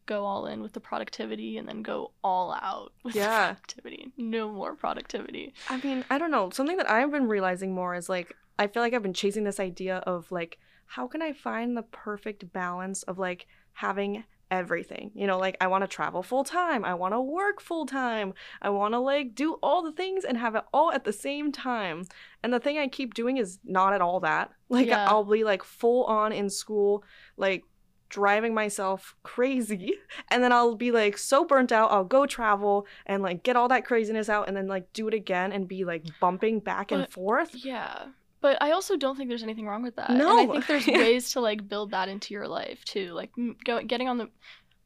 go 0.07 0.25
all 0.25 0.47
in 0.47 0.61
with 0.63 0.73
the 0.73 0.81
productivity 0.81 1.57
and 1.59 1.67
then 1.69 1.83
go 1.83 2.13
all 2.23 2.53
out 2.61 2.93
with 3.05 3.15
Yeah. 3.15 3.29
the 3.49 3.55
productivity. 3.55 4.13
No 4.17 4.51
more 4.53 4.75
productivity. 4.75 5.55
I 5.69 5.79
mean, 5.79 6.05
I 6.11 6.19
don't 6.19 6.31
know. 6.31 6.51
Something 6.51 6.77
that 6.77 6.91
I've 6.91 7.11
been 7.11 7.29
realizing 7.29 7.75
more 7.75 7.95
is 7.95 8.09
like 8.09 8.35
I 8.59 8.67
feel 8.67 8.83
like 8.83 8.93
I've 8.95 9.03
been 9.03 9.15
chasing 9.15 9.45
this 9.45 9.59
idea 9.61 9.97
of 9.99 10.31
like 10.31 10.59
how 10.87 11.07
can 11.07 11.23
I 11.23 11.33
find 11.33 11.77
the 11.77 11.83
perfect 11.83 12.53
balance 12.53 13.03
of 13.05 13.19
like 13.19 13.47
having 13.73 14.25
everything. 14.53 15.11
You 15.15 15.27
know, 15.27 15.39
like 15.39 15.57
I 15.61 15.67
want 15.67 15.83
to 15.83 15.89
travel 15.89 16.23
full 16.23 16.45
time, 16.45 16.85
I 16.85 16.95
want 16.95 17.15
to 17.15 17.21
work 17.21 17.61
full 17.61 17.87
time, 17.87 18.35
I 18.61 18.69
want 18.69 18.93
to 18.93 18.99
like 18.99 19.35
do 19.35 19.55
all 19.63 19.83
the 19.83 19.93
things 19.93 20.25
and 20.25 20.37
have 20.37 20.55
it 20.55 20.65
all 20.73 20.93
at 20.93 21.05
the 21.05 21.13
same 21.13 21.51
time. 21.51 22.05
And 22.45 22.53
the 22.53 22.61
thing 22.61 22.79
I 22.79 22.87
keep 22.87 23.15
doing 23.15 23.39
is 23.39 23.59
not 23.65 23.95
at 23.95 24.01
all 24.03 24.21
that. 24.21 24.53
Like 24.73 24.87
Yeah. 24.87 25.07
I'll 25.07 25.25
be 25.25 25.45
like 25.45 25.63
full 25.63 26.05
on 26.05 26.33
in 26.33 26.49
school, 26.49 27.05
like 27.37 27.65
driving 28.09 28.55
myself 28.55 29.15
crazy 29.23 29.93
and 30.31 30.43
then 30.43 30.51
I'll 30.51 30.77
be 30.77 30.91
like 30.91 31.19
so 31.19 31.45
burnt 31.45 31.73
out 31.73 31.91
I'll 31.91 32.05
go 32.05 32.25
travel 32.27 32.87
and 33.07 33.23
like 33.23 33.43
get 33.43 33.57
all 33.57 33.69
that 33.69 33.85
craziness 33.85 34.31
out 34.31 34.49
and 34.49 34.57
then 34.57 34.69
like 34.69 34.91
do 34.95 35.09
it 35.09 35.15
again 35.15 35.53
and 35.53 35.69
be 35.69 35.85
like 35.85 36.05
bumping 36.21 36.61
back 36.61 36.91
and 36.91 37.07
forth. 37.11 37.55
Yeah. 37.55 38.07
But 38.43 38.61
I 38.61 38.73
also 38.73 38.97
don't 38.97 39.17
think 39.17 39.29
there's 39.29 39.45
anything 39.45 39.67
wrong 39.67 39.85
with 39.85 39.97
that. 39.97 40.11
No. 40.11 40.39
And 40.39 40.51
I 40.51 40.53
think 40.53 40.67
there's 40.67 40.87
ways 40.89 41.31
to 41.33 41.41
like 41.41 41.69
build 41.69 41.93
that 41.93 42.09
into 42.09 42.35
your 42.35 42.49
life 42.49 42.85
too. 42.85 43.13
Like 43.13 43.31
go, 43.65 43.83
getting 43.83 44.09
on 44.09 44.19
the 44.19 44.29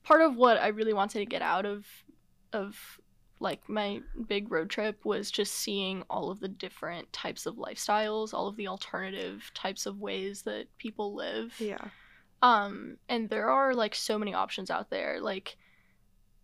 part 0.04 0.20
of 0.20 0.36
what 0.36 0.58
I 0.58 0.68
really 0.68 0.92
wanted 0.92 1.18
to 1.20 1.26
get 1.26 1.42
out 1.42 1.64
of 1.64 1.86
of 2.52 3.00
like 3.40 3.68
my 3.68 4.00
big 4.28 4.52
road 4.52 4.70
trip 4.70 5.04
was 5.04 5.30
just 5.30 5.54
seeing 5.54 6.02
all 6.08 6.30
of 6.30 6.40
the 6.40 6.48
different 6.48 7.10
types 7.12 7.46
of 7.46 7.56
lifestyles, 7.56 8.32
all 8.32 8.46
of 8.46 8.56
the 8.56 8.68
alternative 8.68 9.50
types 9.54 9.86
of 9.86 10.00
ways 10.00 10.42
that 10.42 10.66
people 10.78 11.14
live. 11.14 11.54
Yeah. 11.58 11.88
Um, 12.42 12.98
and 13.08 13.28
there 13.28 13.50
are 13.50 13.74
like 13.74 13.94
so 13.94 14.18
many 14.18 14.34
options 14.34 14.70
out 14.70 14.90
there. 14.90 15.18
Like, 15.20 15.56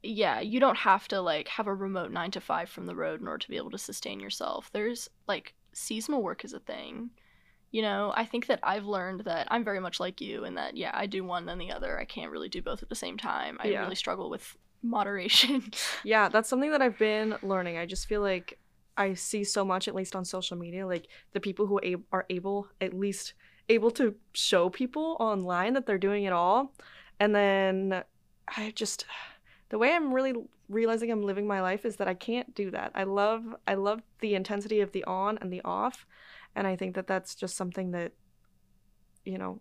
yeah, 0.03 0.41
you 0.41 0.61
don't 0.61 0.79
have 0.79 1.09
to 1.09 1.21
like 1.21 1.49
have 1.49 1.67
a 1.67 1.75
remote 1.75 2.11
nine 2.11 2.31
to 2.33 2.41
five 2.41 2.69
from 2.69 2.87
the 2.87 2.97
road 2.97 3.21
in 3.21 3.29
order 3.29 3.43
to 3.43 3.49
be 3.51 3.57
able 3.57 3.71
to 3.71 3.79
sustain 3.79 4.19
yourself. 4.21 4.71
There's 4.73 5.09
like 5.27 5.55
seasonal 5.73 6.23
work 6.23 6.45
is 6.45 6.53
a 6.53 6.61
thing. 6.61 7.11
You 7.71 7.83
know, 7.83 8.13
I 8.15 8.27
think 8.27 8.47
that 8.49 8.61
I've 8.63 8.85
learned 8.85 9.21
that 9.25 9.49
I'm 9.51 9.65
very 9.65 9.81
much 9.81 9.99
like 9.99 10.21
you 10.21 10.45
in 10.45 10.57
that, 10.57 10.77
yeah, 10.77 10.91
I 10.93 11.07
do 11.07 11.25
one 11.25 11.47
then 11.47 11.59
the 11.59 11.73
other. 11.73 11.99
I 11.99 12.05
can't 12.05 12.31
really 12.31 12.51
do 12.51 12.61
both 12.61 12.83
at 12.83 12.89
the 12.91 12.95
same 12.95 13.17
time. 13.17 13.57
I 13.61 13.69
Yeah. 13.69 13.81
really 13.83 13.95
struggle 13.95 14.29
with 14.29 14.57
moderation. 14.83 15.73
Yeah, 16.05 16.29
that's 16.29 16.49
something 16.49 16.71
that 16.73 16.83
I've 16.83 16.99
been 16.99 17.37
learning. 17.43 17.79
I 17.79 17.87
just 17.87 18.09
feel 18.09 18.21
like 18.21 18.59
I 18.97 19.15
see 19.15 19.43
so 19.45 19.65
much, 19.65 19.89
at 19.89 19.95
least 19.95 20.15
on 20.15 20.25
social 20.27 20.57
media, 20.59 20.87
like 20.87 21.07
the 21.33 21.41
people 21.41 21.67
who 21.67 21.81
a- 21.83 21.97
are 22.13 22.27
able, 22.29 22.69
at 22.81 22.93
least 22.93 23.33
able 23.71 23.91
to 23.93 24.15
show 24.35 24.69
people 24.69 25.17
online 25.19 25.73
that 25.75 25.87
they're 25.87 25.97
doing 25.97 26.25
it 26.25 26.33
all. 26.33 26.75
And 27.19 27.35
then 27.35 28.03
I 28.55 28.73
just, 28.73 29.07
the 29.71 29.79
way 29.79 29.95
I'm 29.95 30.13
really 30.13 30.35
realizing 30.73 31.11
I'm 31.11 31.23
living 31.23 31.47
my 31.47 31.61
life 31.61 31.85
is 31.85 31.97
that 31.97 32.09
I 32.09 32.15
can't 32.15 32.55
do 32.55 32.71
that. 32.71 32.93
I 32.95 33.05
love, 33.05 33.55
I 33.67 33.75
love 33.75 34.03
the 34.21 34.35
intensity 34.35 34.81
of 34.81 34.93
the 34.93 35.05
on 35.05 35.39
and 35.39 35.53
the 35.53 35.63
off. 35.65 36.07
And 36.55 36.67
I 36.67 36.77
think 36.77 36.95
that 36.95 37.07
that's 37.07 37.35
just 37.35 37.57
something 37.57 37.93
that, 37.93 38.13
you 39.25 39.39
know, 39.39 39.61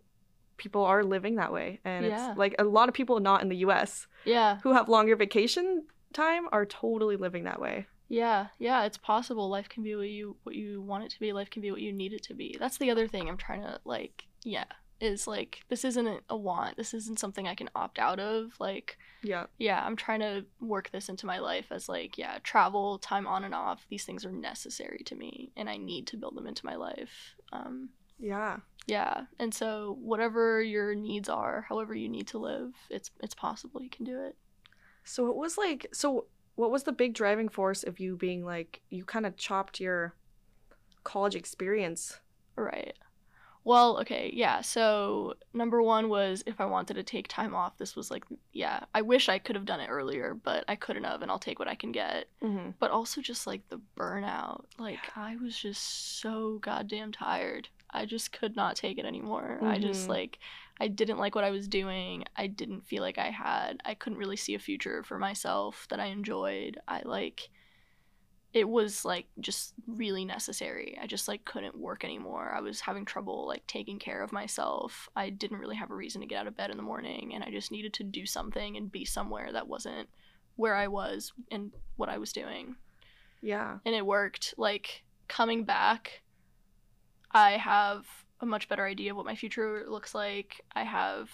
people 0.58 0.84
are 0.84 1.04
living 1.04 1.36
that 1.36 1.52
way. 1.52 1.80
And 1.86 2.06
Yeah. 2.06 2.30
it's 2.30 2.38
like 2.38 2.56
a 2.60 2.64
lot 2.64 2.90
of 2.90 2.94
people 2.94 3.20
not 3.20 3.42
in 3.42 3.50
the 3.50 3.58
US 3.58 4.08
yeah. 4.26 4.60
who 4.64 4.74
have 4.74 4.90
longer 4.90 5.16
vacation 5.16 5.86
time 6.14 6.48
are 6.52 6.66
totally 6.66 7.16
living 7.16 7.46
that 7.46 7.62
way. 7.62 7.88
Yeah, 8.10 8.48
yeah, 8.60 8.84
it's 8.84 8.98
possible. 8.98 9.50
Life 9.50 9.70
can 9.70 9.84
be 9.84 9.96
what 9.96 10.10
you 10.10 10.36
what 10.44 10.54
you 10.54 10.82
want 10.82 11.06
it 11.06 11.12
to 11.12 11.20
be. 11.22 11.32
Life 11.32 11.50
can 11.50 11.62
be 11.62 11.72
what 11.72 11.80
you 11.80 11.94
need 11.94 12.12
it 12.12 12.24
to 12.24 12.34
be. 12.34 12.58
That's 12.60 12.78
the 12.78 12.92
other 12.92 13.08
thing 13.08 13.30
I'm 13.30 13.38
trying 13.38 13.62
to 13.62 13.80
like, 13.86 14.28
yeah, 14.44 14.66
is 15.02 15.28
like 15.28 15.62
this 15.70 15.84
isn't 15.84 16.24
a- 16.30 16.38
want. 16.38 16.78
This 16.78 16.94
isn't 16.94 17.20
something 17.20 17.48
I 17.48 17.56
can 17.56 17.70
opt 17.76 17.98
out 18.00 18.20
of. 18.20 18.54
Like, 18.60 18.98
Yeah. 19.24 19.48
yeah, 19.58 19.84
I'm 19.86 19.96
trying 19.96 20.20
to 20.22 20.46
work 20.60 20.90
this 20.92 21.10
into 21.10 21.26
my 21.26 21.40
life 21.40 21.68
as 21.72 21.90
like, 21.90 22.18
yeah, 22.18 22.38
travel, 22.44 22.98
time 23.00 23.28
on 23.28 23.44
and 23.44 23.54
off. 23.56 23.86
These 23.90 24.06
things 24.06 24.26
are 24.26 24.32
necessary 24.32 25.02
to 25.06 25.16
me 25.16 25.52
and 25.58 25.70
I 25.70 25.78
need 25.78 26.08
to 26.08 26.18
build 26.18 26.36
them 26.36 26.48
into 26.48 26.66
my 26.66 26.76
life. 26.76 27.36
Um 27.52 27.90
Yeah. 28.20 28.60
yeah, 28.88 29.26
and 29.40 29.54
so 29.54 29.98
whatever 30.00 30.62
your 30.62 30.94
needs 30.96 31.28
are, 31.30 31.66
however 31.68 31.96
you 31.96 32.08
need 32.10 32.28
to 32.28 32.38
live, 32.38 32.74
it's 32.90 33.10
it's 33.22 33.36
possible 33.36 33.82
you 33.82 33.90
can 33.90 34.06
do 34.06 34.22
it. 34.22 34.36
So 35.04 35.30
it 35.30 35.36
was 35.36 35.58
like 35.58 35.88
so 35.92 36.28
what 36.56 36.70
was 36.72 36.84
the 36.84 36.92
big 36.92 37.14
driving 37.14 37.50
force 37.50 37.82
of 37.84 38.00
you 38.00 38.16
being 38.18 38.46
like 38.46 38.82
you 38.90 39.04
kind 39.06 39.26
of 39.26 39.36
chopped 39.38 39.80
your 39.80 40.14
college 41.04 41.36
experience? 41.36 42.20
Right. 42.56 42.96
Well, 43.64 44.00
okay, 44.00 44.32
yeah. 44.34 44.62
So 44.62 45.36
number 45.54 45.82
one 45.84 46.10
was 46.10 46.44
if 46.48 46.60
I 46.60 46.66
wanted 46.66 46.96
to 46.96 47.04
take 47.04 47.28
time 47.28 47.54
off, 47.54 47.78
this 47.78 47.96
was 47.96 48.10
like, 48.10 48.26
yeah, 48.54 48.86
I 48.96 49.02
wish 49.04 49.30
I 49.30 49.38
could 49.38 49.56
have 49.56 49.66
done 49.66 49.80
it 49.80 49.90
earlier, 49.90 50.34
but 50.34 50.64
I 50.68 50.76
couldn't 50.76 51.04
have, 51.04 51.22
and 51.22 51.30
I'll 51.30 51.38
take 51.40 51.60
what 51.60 51.68
I 51.68 51.76
can 51.76 51.92
get. 51.92 52.28
Mm-hmm. 52.44 52.72
But 52.80 52.92
also 52.92 53.22
just 53.22 53.46
like 53.46 53.68
the 53.70 53.80
burnout. 53.96 54.66
Like, 54.80 55.16
I 55.16 55.36
was 55.36 55.58
just 55.58 56.20
so 56.20 56.58
goddamn 56.62 57.12
tired. 57.12 57.70
I 57.92 58.06
just 58.06 58.32
could 58.32 58.56
not 58.56 58.76
take 58.78 58.98
it 58.98 59.06
anymore. 59.06 59.60
I 59.62 59.78
just 59.78 60.06
Mhm. 60.08 60.10
like, 60.10 60.40
I 60.80 60.88
didn't 60.88 61.20
like 61.20 61.36
what 61.36 61.44
I 61.44 61.52
was 61.52 61.68
doing. 61.68 62.24
I 62.36 62.48
didn't 62.48 62.88
feel 62.88 63.04
like 63.04 63.18
I 63.20 63.30
had, 63.30 63.82
I 63.86 63.94
couldn't 63.94 64.18
really 64.18 64.38
see 64.38 64.56
a 64.56 64.60
future 64.60 65.04
for 65.04 65.20
myself 65.20 65.86
that 65.90 66.00
I 66.00 66.06
enjoyed. 66.06 66.80
I 66.88 67.02
like, 67.04 67.50
it 68.54 68.68
was 68.68 69.06
like 69.06 69.28
just 69.40 69.74
really 69.88 70.26
necessary. 70.26 70.98
I 71.02 71.08
just 71.08 71.28
like 71.28 71.46
couldn't 71.46 71.78
work 71.78 72.04
anymore. 72.04 72.52
I 72.54 72.60
was 72.60 72.82
having 72.82 73.06
trouble 73.06 73.48
like 73.48 73.66
taking 73.66 73.98
care 73.98 74.22
of 74.22 74.34
myself. 74.34 75.08
I 75.16 75.30
didn't 75.30 75.60
really 75.60 75.78
have 75.78 75.92
a 75.92 75.96
reason 75.96 76.22
to 76.22 76.28
get 76.28 76.40
out 76.40 76.48
of 76.48 76.58
bed 76.58 76.70
in 76.70 76.78
the 76.78 76.84
morning 76.84 77.34
and 77.34 77.44
I 77.44 77.50
just 77.50 77.72
needed 77.72 77.94
to 77.94 78.04
do 78.04 78.26
something 78.26 78.76
and 78.76 78.92
be 78.92 79.06
somewhere 79.06 79.54
that 79.54 79.68
wasn't 79.68 80.10
where 80.58 80.76
I 80.76 80.88
was 80.88 81.32
and 81.50 81.72
what 81.96 82.10
I 82.10 82.18
was 82.18 82.34
doing. 82.34 82.76
Yeah. 83.42 83.78
And 83.86 83.96
it 83.96 84.06
worked. 84.06 84.54
Like 84.58 85.04
coming 85.30 85.64
back, 85.64 86.22
I 87.32 87.52
have 87.52 88.06
a 88.42 88.46
much 88.46 88.68
better 88.68 88.86
idea 88.86 89.12
of 89.12 89.18
what 89.18 89.26
my 89.26 89.36
future 89.36 89.86
looks 89.88 90.14
like. 90.14 90.62
I 90.76 90.84
have 90.84 91.30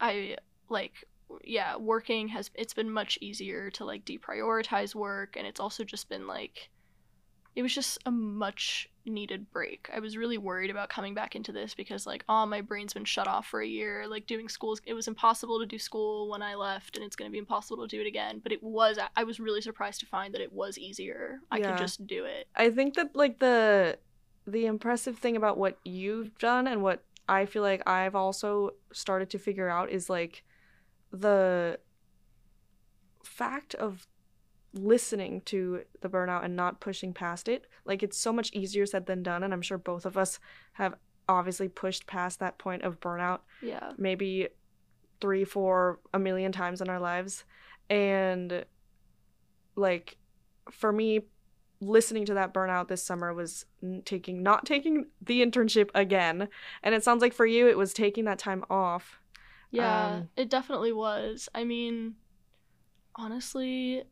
I 0.00 0.36
like 0.68 1.04
yeah, 1.44 1.76
working 1.76 2.28
has 2.28 2.50
it's 2.54 2.74
been 2.74 2.90
much 2.90 3.18
easier 3.20 3.70
to 3.72 3.84
like 3.84 4.04
deprioritize 4.04 4.94
work 4.94 5.36
and 5.36 5.46
it's 5.46 5.60
also 5.60 5.84
just 5.84 6.08
been 6.08 6.26
like 6.26 6.70
it 7.54 7.62
was 7.62 7.74
just 7.74 7.98
a 8.04 8.10
much 8.10 8.86
needed 9.06 9.50
break. 9.50 9.88
I 9.94 10.00
was 10.00 10.16
really 10.18 10.36
worried 10.36 10.68
about 10.70 10.90
coming 10.90 11.14
back 11.14 11.34
into 11.34 11.52
this 11.52 11.74
because 11.74 12.06
like 12.06 12.24
oh 12.28 12.44
my 12.46 12.60
brain's 12.60 12.92
been 12.92 13.04
shut 13.04 13.26
off 13.26 13.46
for 13.46 13.60
a 13.60 13.66
year. 13.66 14.06
Like 14.06 14.26
doing 14.26 14.48
school 14.48 14.76
it 14.84 14.94
was 14.94 15.08
impossible 15.08 15.58
to 15.60 15.66
do 15.66 15.78
school 15.78 16.28
when 16.28 16.42
I 16.42 16.54
left 16.54 16.96
and 16.96 17.04
it's 17.04 17.16
going 17.16 17.30
to 17.30 17.32
be 17.32 17.38
impossible 17.38 17.88
to 17.88 17.96
do 17.96 18.00
it 18.00 18.06
again, 18.06 18.40
but 18.42 18.52
it 18.52 18.62
was 18.62 18.98
I 19.16 19.24
was 19.24 19.40
really 19.40 19.62
surprised 19.62 20.00
to 20.00 20.06
find 20.06 20.34
that 20.34 20.40
it 20.42 20.52
was 20.52 20.78
easier. 20.78 21.40
I 21.50 21.58
Yeah. 21.58 21.68
could 21.68 21.78
just 21.78 22.06
do 22.06 22.24
it. 22.24 22.46
I 22.54 22.70
think 22.70 22.94
that 22.94 23.16
like 23.16 23.38
the 23.38 23.98
the 24.46 24.66
impressive 24.66 25.18
thing 25.18 25.36
about 25.36 25.58
what 25.58 25.78
you've 25.84 26.36
done 26.38 26.66
and 26.66 26.82
what 26.82 27.02
I 27.28 27.46
feel 27.46 27.62
like 27.62 27.88
I've 27.88 28.14
also 28.14 28.74
started 28.92 29.30
to 29.30 29.38
figure 29.38 29.68
out 29.68 29.90
is 29.90 30.08
like 30.08 30.44
the 31.12 31.78
fact 33.24 33.74
of 33.74 34.06
listening 34.72 35.40
to 35.42 35.82
the 36.00 36.08
burnout 36.08 36.44
and 36.44 36.54
not 36.54 36.80
pushing 36.80 37.12
past 37.12 37.48
it. 37.48 37.66
Like 37.84 38.02
it's 38.02 38.18
so 38.18 38.32
much 38.32 38.52
easier 38.52 38.86
said 38.86 39.06
than 39.06 39.22
done 39.22 39.42
and 39.42 39.52
I'm 39.52 39.62
sure 39.62 39.78
both 39.78 40.04
of 40.04 40.16
us 40.18 40.38
have 40.74 40.94
obviously 41.28 41.68
pushed 41.68 42.06
past 42.06 42.38
that 42.40 42.58
point 42.58 42.82
of 42.82 43.00
burnout 43.00 43.40
Yeah. 43.62 43.92
maybe 43.96 44.48
three, 45.20 45.44
four, 45.44 45.98
a 46.12 46.18
million 46.18 46.52
times 46.52 46.80
in 46.80 46.88
our 46.88 47.00
lives. 47.00 47.44
And 47.88 48.64
like 49.76 50.16
for 50.70 50.92
me, 50.92 51.20
listening 51.80 52.24
to 52.24 52.34
that 52.34 52.54
burnout 52.54 52.88
this 52.88 53.02
summer 53.02 53.34
was 53.34 53.66
taking 54.04 54.42
not 54.42 54.64
taking 54.64 55.06
the 55.20 55.42
internship 55.44 55.90
again. 55.94 56.48
And 56.82 56.94
it 56.94 57.04
sounds 57.04 57.22
like 57.22 57.32
for 57.34 57.46
you 57.46 57.68
it 57.68 57.76
was 57.78 57.92
taking 57.92 58.24
that 58.24 58.38
time 58.38 58.64
off. 58.70 59.20
Yeah, 59.70 60.06
Um, 60.16 60.28
it 60.36 60.48
definitely 60.48 60.92
was. 60.92 61.48
I 61.54 61.64
mean, 61.64 62.16
honestly, 63.14 64.02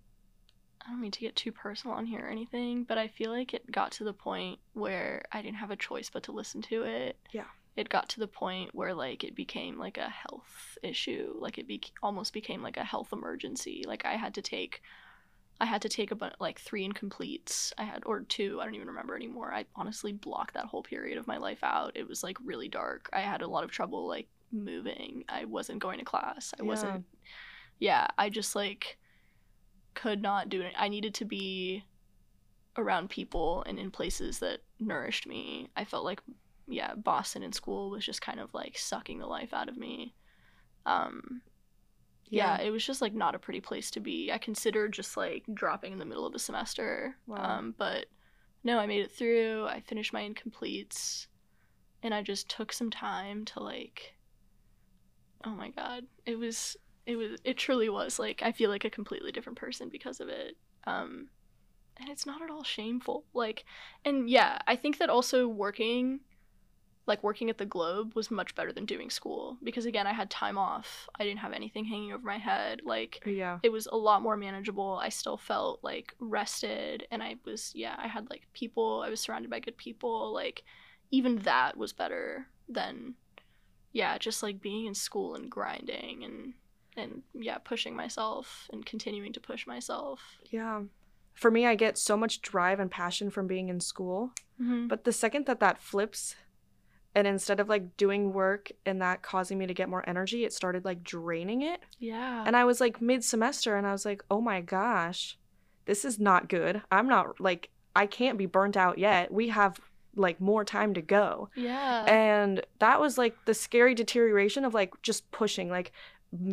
I 0.86 0.90
don't 0.90 1.00
mean 1.00 1.12
to 1.12 1.20
get 1.20 1.36
too 1.36 1.52
personal 1.52 1.96
on 1.96 2.06
here 2.06 2.26
or 2.26 2.28
anything, 2.28 2.84
but 2.84 2.98
I 2.98 3.08
feel 3.08 3.30
like 3.30 3.54
it 3.54 3.70
got 3.70 3.92
to 3.92 4.04
the 4.04 4.12
point 4.12 4.60
where 4.74 5.24
I 5.32 5.42
didn't 5.42 5.56
have 5.58 5.70
a 5.70 5.76
choice 5.76 6.10
but 6.10 6.24
to 6.24 6.32
listen 6.32 6.62
to 6.62 6.82
it. 6.84 7.18
Yeah. 7.32 7.44
It 7.76 7.88
got 7.88 8.08
to 8.10 8.20
the 8.20 8.28
point 8.28 8.74
where 8.74 8.94
like 8.94 9.24
it 9.24 9.34
became 9.34 9.78
like 9.78 9.98
a 9.98 10.08
health 10.08 10.78
issue, 10.82 11.34
like 11.38 11.58
it 11.58 11.66
be- 11.66 11.82
almost 12.02 12.32
became 12.32 12.62
like 12.62 12.76
a 12.76 12.84
health 12.84 13.12
emergency. 13.12 13.84
Like 13.86 14.04
I 14.04 14.14
had 14.16 14.34
to 14.34 14.42
take 14.42 14.82
I 15.60 15.66
had 15.66 15.82
to 15.82 15.88
take 15.88 16.10
a 16.10 16.14
bunch 16.16 16.34
like 16.40 16.60
three 16.60 16.86
incompletes. 16.88 17.72
I 17.78 17.84
had 17.84 18.02
or 18.06 18.22
two, 18.22 18.60
I 18.60 18.64
don't 18.64 18.74
even 18.74 18.88
remember 18.88 19.16
anymore. 19.16 19.52
I 19.54 19.66
honestly 19.76 20.12
blocked 20.12 20.54
that 20.54 20.66
whole 20.66 20.82
period 20.82 21.18
of 21.18 21.26
my 21.26 21.38
life 21.38 21.62
out. 21.62 21.92
It 21.96 22.08
was 22.08 22.22
like 22.22 22.38
really 22.44 22.68
dark. 22.68 23.08
I 23.12 23.20
had 23.20 23.42
a 23.42 23.48
lot 23.48 23.64
of 23.64 23.70
trouble 23.70 24.06
like 24.08 24.28
moving. 24.54 25.24
I 25.28 25.44
wasn't 25.46 25.80
going 25.80 25.98
to 25.98 26.04
class. 26.04 26.54
I 26.58 26.62
Yeah. 26.62 26.68
wasn't 26.68 27.06
Yeah, 27.80 28.06
I 28.18 28.30
just 28.30 28.54
like 28.56 28.98
could 29.94 30.22
not 30.22 30.48
do 30.48 30.60
it. 30.62 30.74
I 30.76 30.88
needed 30.88 31.14
to 31.16 31.24
be 31.24 31.84
around 32.76 33.10
people 33.10 33.62
and 33.66 33.78
in 33.78 33.90
places 33.90 34.40
that 34.40 34.60
nourished 34.80 35.26
me. 35.26 35.70
I 35.76 35.84
felt 35.84 36.04
like 36.04 36.20
yeah, 36.66 36.94
Boston 36.94 37.42
in 37.42 37.52
school 37.52 37.90
was 37.90 38.04
just 38.06 38.22
kind 38.22 38.40
of 38.40 38.54
like 38.54 38.78
sucking 38.78 39.18
the 39.18 39.26
life 39.26 39.52
out 39.52 39.68
of 39.68 39.76
me. 39.76 40.14
Um 40.86 41.42
yeah, 42.30 42.60
it 42.60 42.70
was 42.70 42.84
just 42.84 43.02
like 43.02 43.14
not 43.14 43.34
a 43.34 43.38
pretty 43.38 43.60
place 43.60 43.90
to 43.92 44.00
be. 44.00 44.32
I 44.32 44.38
considered 44.38 44.92
just 44.92 45.16
like 45.16 45.44
dropping 45.52 45.92
in 45.92 45.98
the 45.98 46.04
middle 46.04 46.26
of 46.26 46.32
the 46.32 46.38
semester. 46.38 47.16
Wow. 47.26 47.58
Um, 47.58 47.74
but 47.78 48.06
no, 48.64 48.78
I 48.78 48.86
made 48.86 49.02
it 49.02 49.12
through. 49.12 49.66
I 49.66 49.80
finished 49.80 50.12
my 50.12 50.22
incompletes 50.28 51.26
and 52.02 52.14
I 52.14 52.22
just 52.22 52.48
took 52.48 52.72
some 52.72 52.90
time 52.90 53.44
to 53.46 53.62
like 53.62 54.13
oh 55.46 55.50
my 55.50 55.70
god. 55.70 56.04
It 56.26 56.38
was 56.38 56.76
it 57.06 57.16
was 57.16 57.38
it 57.44 57.56
truly 57.58 57.88
was 57.88 58.18
like 58.18 58.42
I 58.42 58.52
feel 58.52 58.70
like 58.70 58.84
a 58.84 58.90
completely 58.90 59.32
different 59.32 59.58
person 59.58 59.88
because 59.88 60.20
of 60.20 60.28
it. 60.28 60.56
Um 60.86 61.28
and 61.96 62.08
it's 62.08 62.26
not 62.26 62.42
at 62.42 62.50
all 62.50 62.64
shameful. 62.64 63.24
Like 63.34 63.64
and 64.04 64.28
yeah, 64.28 64.58
I 64.66 64.76
think 64.76 64.98
that 64.98 65.10
also 65.10 65.46
working 65.46 66.20
like 67.06 67.22
working 67.22 67.50
at 67.50 67.58
the 67.58 67.66
Globe 67.66 68.14
was 68.14 68.30
much 68.30 68.54
better 68.54 68.72
than 68.72 68.86
doing 68.86 69.10
school 69.10 69.58
because 69.62 69.84
again, 69.84 70.06
I 70.06 70.14
had 70.14 70.30
time 70.30 70.56
off. 70.56 71.06
I 71.20 71.24
didn't 71.24 71.40
have 71.40 71.52
anything 71.52 71.84
hanging 71.84 72.12
over 72.14 72.24
my 72.26 72.38
head. 72.38 72.80
Like 72.82 73.22
Yeah. 73.26 73.58
it 73.62 73.68
was 73.70 73.86
a 73.86 73.96
lot 73.96 74.22
more 74.22 74.38
manageable. 74.38 74.98
I 75.02 75.10
still 75.10 75.36
felt 75.36 75.80
like 75.84 76.14
rested 76.18 77.06
and 77.10 77.22
I 77.22 77.36
was 77.44 77.72
yeah, 77.74 77.94
I 77.98 78.08
had 78.08 78.30
like 78.30 78.46
people, 78.54 79.02
I 79.04 79.10
was 79.10 79.20
surrounded 79.20 79.50
by 79.50 79.60
good 79.60 79.76
people. 79.76 80.32
Like 80.32 80.64
even 81.10 81.36
that 81.40 81.76
was 81.76 81.92
better 81.92 82.46
than 82.70 83.14
yeah, 83.94 84.18
just 84.18 84.42
like 84.42 84.60
being 84.60 84.86
in 84.86 84.94
school 84.94 85.36
and 85.36 85.48
grinding 85.48 86.24
and 86.24 86.52
and 86.96 87.22
yeah, 87.32 87.58
pushing 87.58 87.96
myself 87.96 88.68
and 88.72 88.84
continuing 88.84 89.32
to 89.32 89.40
push 89.40 89.66
myself. 89.66 90.20
Yeah. 90.50 90.82
For 91.32 91.50
me, 91.50 91.66
I 91.66 91.74
get 91.74 91.98
so 91.98 92.16
much 92.16 92.42
drive 92.42 92.78
and 92.78 92.90
passion 92.90 93.30
from 93.30 93.46
being 93.46 93.68
in 93.68 93.80
school. 93.80 94.32
Mm-hmm. 94.60 94.88
But 94.88 95.04
the 95.04 95.12
second 95.12 95.46
that 95.46 95.58
that 95.60 95.80
flips, 95.80 96.36
and 97.14 97.26
instead 97.26 97.58
of 97.58 97.68
like 97.68 97.96
doing 97.96 98.32
work 98.32 98.70
and 98.86 99.00
that 99.00 99.22
causing 99.22 99.58
me 99.58 99.66
to 99.66 99.74
get 99.74 99.88
more 99.88 100.08
energy, 100.08 100.44
it 100.44 100.52
started 100.52 100.84
like 100.84 101.02
draining 101.02 101.62
it. 101.62 101.80
Yeah. 101.98 102.44
And 102.46 102.56
I 102.56 102.64
was 102.64 102.80
like 102.80 103.00
mid 103.00 103.24
semester 103.24 103.76
and 103.76 103.86
I 103.86 103.92
was 103.92 104.04
like, 104.04 104.22
oh 104.30 104.40
my 104.40 104.60
gosh, 104.60 105.36
this 105.86 106.04
is 106.04 106.18
not 106.18 106.48
good. 106.48 106.82
I'm 106.90 107.08
not 107.08 107.40
like, 107.40 107.70
I 107.96 108.06
can't 108.06 108.38
be 108.38 108.46
burnt 108.46 108.76
out 108.76 108.98
yet. 108.98 109.32
We 109.32 109.48
have 109.48 109.80
like 110.16 110.40
more 110.40 110.64
time 110.64 110.94
to 110.94 111.02
go. 111.02 111.48
yeah. 111.54 112.04
And 112.04 112.64
that 112.78 113.00
was 113.00 113.18
like 113.18 113.36
the 113.44 113.54
scary 113.54 113.94
deterioration 113.94 114.64
of 114.64 114.74
like 114.74 115.00
just 115.02 115.30
pushing, 115.30 115.68
like, 115.68 115.92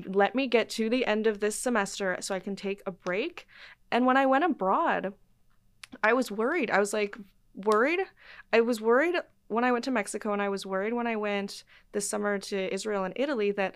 let 0.05 0.35
me 0.35 0.47
get 0.47 0.69
to 0.69 0.89
the 0.89 1.05
end 1.05 1.27
of 1.27 1.39
this 1.39 1.55
semester 1.55 2.17
so 2.19 2.35
I 2.35 2.39
can 2.39 2.55
take 2.55 2.81
a 2.85 2.91
break. 2.91 3.47
And 3.91 4.05
when 4.05 4.17
I 4.17 4.25
went 4.25 4.43
abroad, 4.43 5.13
I 6.03 6.13
was 6.13 6.31
worried. 6.31 6.71
I 6.71 6.79
was 6.79 6.93
like, 6.93 7.17
worried. 7.55 7.99
I 8.53 8.61
was 8.61 8.79
worried 8.79 9.15
when 9.47 9.63
I 9.63 9.71
went 9.71 9.83
to 9.85 9.91
Mexico, 9.91 10.31
and 10.31 10.41
I 10.41 10.49
was 10.49 10.65
worried 10.65 10.93
when 10.93 11.07
I 11.07 11.15
went 11.17 11.63
this 11.91 12.07
summer 12.07 12.39
to 12.39 12.73
Israel 12.73 13.03
and 13.03 13.13
Italy 13.17 13.51
that 13.51 13.75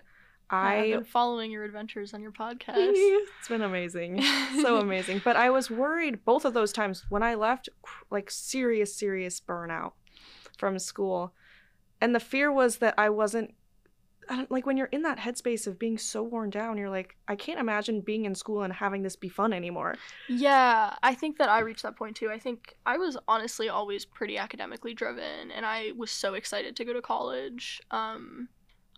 I've 0.50 0.90
been 0.90 1.04
following 1.04 1.50
your 1.50 1.64
adventures 1.64 2.14
on 2.14 2.22
your 2.22 2.32
podcast. 2.32 2.74
it's 2.76 3.48
been 3.48 3.62
amazing. 3.62 4.22
So 4.62 4.78
amazing. 4.78 5.22
But 5.24 5.36
I 5.36 5.50
was 5.50 5.70
worried 5.70 6.24
both 6.24 6.44
of 6.44 6.54
those 6.54 6.72
times 6.72 7.04
when 7.08 7.22
I 7.22 7.34
left, 7.34 7.68
like 8.10 8.30
serious, 8.30 8.94
serious 8.94 9.40
burnout 9.40 9.92
from 10.58 10.78
school. 10.78 11.34
And 12.00 12.14
the 12.14 12.20
fear 12.20 12.52
was 12.52 12.78
that 12.78 12.94
I 12.96 13.08
wasn't, 13.10 13.54
I 14.28 14.36
don't, 14.36 14.50
like 14.50 14.66
when 14.66 14.76
you're 14.76 14.86
in 14.86 15.02
that 15.02 15.18
headspace 15.18 15.66
of 15.66 15.78
being 15.78 15.98
so 15.98 16.22
worn 16.22 16.50
down, 16.50 16.78
you're 16.78 16.90
like, 16.90 17.16
I 17.26 17.36
can't 17.36 17.58
imagine 17.58 18.00
being 18.00 18.24
in 18.24 18.34
school 18.34 18.62
and 18.62 18.72
having 18.72 19.02
this 19.02 19.16
be 19.16 19.28
fun 19.28 19.52
anymore. 19.52 19.96
Yeah, 20.28 20.94
I 21.02 21.14
think 21.14 21.38
that 21.38 21.48
I 21.48 21.60
reached 21.60 21.82
that 21.82 21.96
point 21.96 22.16
too. 22.16 22.30
I 22.30 22.38
think 22.38 22.76
I 22.84 22.98
was 22.98 23.16
honestly 23.26 23.68
always 23.68 24.04
pretty 24.04 24.38
academically 24.38 24.94
driven 24.94 25.50
and 25.50 25.64
I 25.64 25.92
was 25.96 26.10
so 26.10 26.34
excited 26.34 26.76
to 26.76 26.84
go 26.84 26.92
to 26.92 27.02
college. 27.02 27.80
Um 27.90 28.48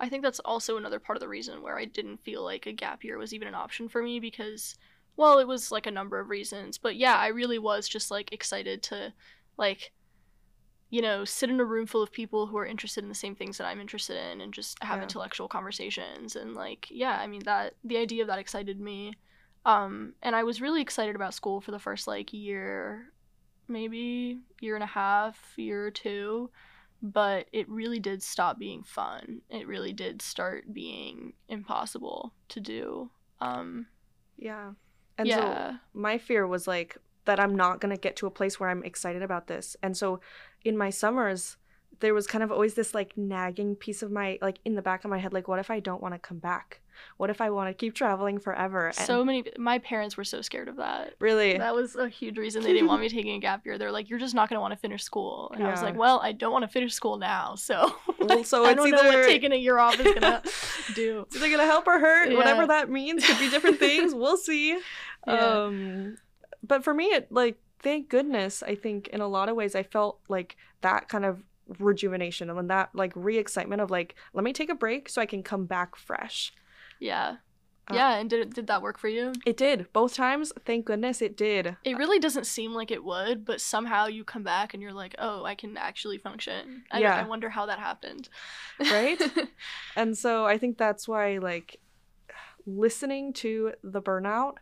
I 0.00 0.08
think 0.08 0.22
that's 0.22 0.40
also 0.40 0.76
another 0.76 1.00
part 1.00 1.16
of 1.16 1.20
the 1.20 1.28
reason 1.28 1.62
where 1.62 1.78
I 1.78 1.84
didn't 1.84 2.22
feel 2.24 2.44
like 2.44 2.66
a 2.66 2.72
gap 2.72 3.04
year 3.04 3.18
was 3.18 3.34
even 3.34 3.48
an 3.48 3.54
option 3.54 3.88
for 3.88 4.02
me 4.02 4.20
because 4.20 4.76
well, 5.16 5.40
it 5.40 5.48
was 5.48 5.72
like 5.72 5.86
a 5.86 5.90
number 5.90 6.20
of 6.20 6.28
reasons, 6.30 6.78
but 6.78 6.96
yeah, 6.96 7.16
I 7.16 7.28
really 7.28 7.58
was 7.58 7.88
just 7.88 8.10
like 8.10 8.32
excited 8.32 8.82
to 8.84 9.12
like 9.56 9.92
you 10.90 11.02
know, 11.02 11.24
sit 11.24 11.50
in 11.50 11.60
a 11.60 11.64
room 11.64 11.86
full 11.86 12.02
of 12.02 12.10
people 12.10 12.46
who 12.46 12.56
are 12.56 12.64
interested 12.66 13.02
in 13.02 13.08
the 13.10 13.14
same 13.14 13.34
things 13.34 13.58
that 13.58 13.66
I'm 13.66 13.80
interested 13.80 14.16
in 14.16 14.40
and 14.40 14.54
just 14.54 14.82
have 14.82 15.00
Yeah. 15.00 15.02
intellectual 15.02 15.48
conversations 15.48 16.34
and 16.36 16.54
like 16.54 16.88
yeah, 16.90 17.18
I 17.20 17.26
mean 17.26 17.42
that 17.44 17.74
the 17.84 17.98
idea 17.98 18.22
of 18.22 18.28
that 18.28 18.38
excited 18.38 18.80
me. 18.80 19.14
Um 19.66 20.14
and 20.22 20.34
I 20.34 20.44
was 20.44 20.60
really 20.62 20.80
excited 20.80 21.14
about 21.14 21.34
school 21.34 21.60
for 21.60 21.72
the 21.72 21.78
first 21.78 22.06
like 22.06 22.32
year, 22.32 23.12
maybe 23.68 24.40
year 24.60 24.74
and 24.76 24.84
a 24.84 24.86
half, 24.86 25.52
year 25.56 25.86
or 25.86 25.90
two, 25.90 26.50
but 27.02 27.46
it 27.52 27.68
really 27.68 28.00
did 28.00 28.22
stop 28.22 28.58
being 28.58 28.82
fun. 28.82 29.42
It 29.50 29.66
really 29.66 29.92
did 29.92 30.20
start 30.22 30.72
being 30.72 31.34
impossible 31.48 32.34
to 32.48 32.60
do. 32.60 33.10
Um 33.40 33.86
Yeah. 34.36 34.72
And 35.16 35.26
yeah. 35.28 35.70
so 35.72 35.76
my 35.94 36.18
fear 36.18 36.46
was 36.46 36.66
like 36.66 36.96
that 37.24 37.38
I'm 37.38 37.54
not 37.54 37.80
going 37.80 37.94
to 37.94 38.00
get 38.00 38.16
to 38.16 38.26
a 38.26 38.30
place 38.30 38.58
where 38.58 38.70
I'm 38.70 38.82
excited 38.84 39.22
about 39.22 39.48
this. 39.48 39.76
And 39.82 39.94
so 39.96 40.20
in 40.64 40.78
my 40.78 40.88
summers, 40.88 41.58
there 42.00 42.14
was 42.14 42.26
kind 42.26 42.44
of 42.44 42.52
always 42.52 42.74
this 42.74 42.94
like 42.94 43.16
nagging 43.16 43.74
piece 43.76 44.02
of 44.02 44.10
my 44.10 44.38
like 44.40 44.58
in 44.64 44.74
the 44.74 44.82
back 44.82 45.04
of 45.04 45.10
my 45.10 45.18
head 45.18 45.32
like 45.32 45.48
what 45.48 45.58
if 45.58 45.70
I 45.70 45.80
don't 45.80 46.00
want 46.02 46.14
to 46.14 46.18
come 46.18 46.38
back? 46.38 46.80
What 47.16 47.30
if 47.30 47.40
I 47.40 47.50
want 47.50 47.68
to 47.70 47.74
keep 47.74 47.94
traveling 47.94 48.40
forever? 48.40 48.86
And 48.86 48.94
so 48.96 49.24
many 49.24 49.44
my 49.56 49.78
parents 49.78 50.16
were 50.16 50.24
so 50.24 50.40
scared 50.42 50.68
of 50.68 50.76
that. 50.76 51.14
really 51.20 51.56
That 51.56 51.74
was 51.74 51.94
a 51.94 52.08
huge 52.08 52.38
reason 52.38 52.62
they 52.62 52.72
didn't 52.72 52.88
want 52.88 53.00
me 53.00 53.08
taking 53.18 53.36
a 53.36 53.38
gap 53.40 53.64
year. 53.64 53.78
They're 53.78 53.92
like, 53.92 54.10
"You're 54.10 54.18
just 54.18 54.34
not 54.34 54.48
gonna 54.48 54.60
want 54.60 54.72
to 54.72 54.76
finish 54.78 55.02
school," 55.04 55.50
and 55.54 55.64
I 55.64 55.70
was 55.70 55.82
like, 55.82 55.96
"Well, 55.96 56.18
I 56.20 56.32
don't 56.32 56.52
want 56.52 56.62
to 56.64 56.68
finish 56.68 56.94
school 56.94 57.16
now, 57.18 57.54
so 57.54 57.92
Well, 58.20 58.42
so 58.44 58.64
I 58.64 58.74
don't 58.74 58.90
know 58.90 58.98
either- 58.98 59.18
what 59.18 59.26
taking 59.26 59.52
a 59.52 59.56
year 59.56 59.78
off 59.78 59.98
is 60.00 60.12
gonna 60.12 60.42
do." 60.94 61.20
It's 61.26 61.36
either 61.36 61.50
gonna 61.50 61.66
help 61.66 61.86
or 61.86 61.98
hurt, 62.00 62.30
Yeah. 62.30 62.36
whatever 62.36 62.66
that 62.66 62.90
means. 62.90 63.24
Could 63.26 63.38
be 63.38 63.48
different 63.50 63.78
things. 63.78 64.12
We'll 64.14 64.36
see. 64.36 64.78
Yeah. 65.26 65.34
Um, 65.34 66.18
but 66.64 66.82
for 66.82 66.92
me, 66.94 67.06
it 67.06 67.30
like 67.30 67.58
thank 67.80 68.08
goodness. 68.08 68.62
I 68.64 68.74
think 68.74 69.06
in 69.08 69.20
a 69.20 69.28
lot 69.28 69.48
of 69.48 69.54
ways, 69.56 69.76
I 69.76 69.84
felt 69.84 70.18
like 70.28 70.56
that 70.80 71.08
kind 71.08 71.24
of 71.24 71.42
rejuvenation 71.78 72.48
and 72.50 72.58
then 72.58 72.66
that 72.68 72.90
like 72.94 73.12
re-excitement 73.14 73.80
of 73.82 73.90
like 73.90 74.14
let 74.32 74.44
me 74.44 74.52
take 74.52 74.70
a 74.70 74.74
break 74.74 75.08
so 75.08 75.20
I 75.20 75.26
can 75.26 75.42
come 75.42 75.66
back 75.66 75.96
fresh. 75.96 76.52
Yeah, 77.00 77.36
Uh, 77.90 77.94
yeah. 77.94 78.16
And 78.18 78.28
did 78.30 78.54
did 78.54 78.66
that 78.68 78.82
work 78.82 78.98
for 78.98 79.08
you? 79.08 79.32
It 79.46 79.56
did 79.56 79.86
both 79.92 80.14
times. 80.14 80.52
Thank 80.64 80.86
goodness 80.86 81.20
it 81.22 81.36
did. 81.36 81.76
It 81.84 81.96
really 81.96 82.18
doesn't 82.18 82.46
seem 82.46 82.72
like 82.74 82.90
it 82.90 83.04
would, 83.04 83.44
but 83.44 83.60
somehow 83.60 84.06
you 84.06 84.24
come 84.24 84.42
back 84.42 84.72
and 84.74 84.82
you're 84.82 84.92
like, 84.92 85.14
"Oh, 85.18 85.44
I 85.44 85.54
can 85.54 85.76
actually 85.76 86.18
function." 86.18 86.84
I, 86.90 87.00
Yeah. 87.00 87.16
I 87.16 87.26
wonder 87.28 87.50
how 87.50 87.66
that 87.66 87.78
happened. 87.78 88.28
Right? 88.80 89.20
And 89.96 90.16
so 90.16 90.44
I 90.46 90.58
think 90.58 90.76
that's 90.78 91.06
why 91.08 91.38
like 91.38 91.80
listening 92.66 93.32
to 93.32 93.72
the 93.82 94.02
burnout 94.02 94.54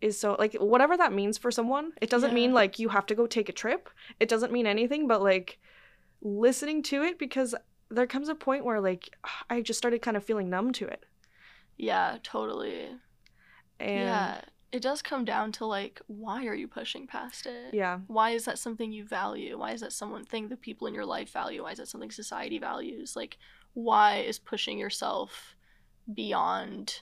is 0.00 0.18
so 0.18 0.34
like 0.38 0.54
whatever 0.54 0.96
that 0.96 1.12
means 1.12 1.38
for 1.38 1.50
someone. 1.50 1.92
It 2.00 2.10
doesn't 2.10 2.30
Yeah. 2.30 2.34
mean 2.34 2.52
like 2.52 2.78
you 2.78 2.88
have 2.88 3.06
to 3.06 3.14
go 3.14 3.26
take 3.26 3.48
a 3.48 3.52
trip. 3.52 3.88
It 4.18 4.28
doesn't 4.28 4.52
mean 4.52 4.66
anything, 4.66 5.06
but 5.06 5.22
like 5.22 5.58
listening 6.22 6.82
to 6.84 7.02
it 7.02 7.18
because 7.18 7.54
there 7.90 8.06
comes 8.06 8.28
a 8.28 8.34
point 8.34 8.64
where 8.64 8.80
like 8.80 9.10
I 9.50 9.60
just 9.60 9.78
started 9.78 10.00
kind 10.02 10.16
of 10.16 10.24
feeling 10.24 10.48
numb 10.48 10.72
to 10.74 10.86
it. 10.86 11.04
yeah, 11.76 12.18
totally. 12.22 12.88
And 13.80 14.00
yeah, 14.00 14.40
it 14.70 14.80
does 14.80 15.02
come 15.02 15.24
down 15.24 15.52
to 15.52 15.66
like, 15.66 16.00
why 16.06 16.46
are 16.46 16.54
you 16.54 16.68
pushing 16.68 17.06
past 17.06 17.46
it? 17.46 17.74
yeah. 17.74 17.98
why 18.06 18.30
is 18.30 18.44
that 18.46 18.58
something 18.58 18.92
you 18.92 19.04
value 19.04 19.58
why 19.58 19.72
is 19.72 19.80
that 19.80 19.92
someone 19.92 20.24
thing 20.24 20.48
that 20.48 20.60
people 20.62 20.86
in 20.86 20.94
your 20.94 21.04
life 21.04 21.30
value 21.30 21.62
why 21.62 21.72
is 21.72 21.78
that 21.78 21.88
something 21.88 22.10
society 22.10 22.58
values 22.58 23.14
like 23.16 23.36
why 23.74 24.16
is 24.18 24.38
pushing 24.38 24.78
yourself 24.78 25.54
beyond 26.14 27.00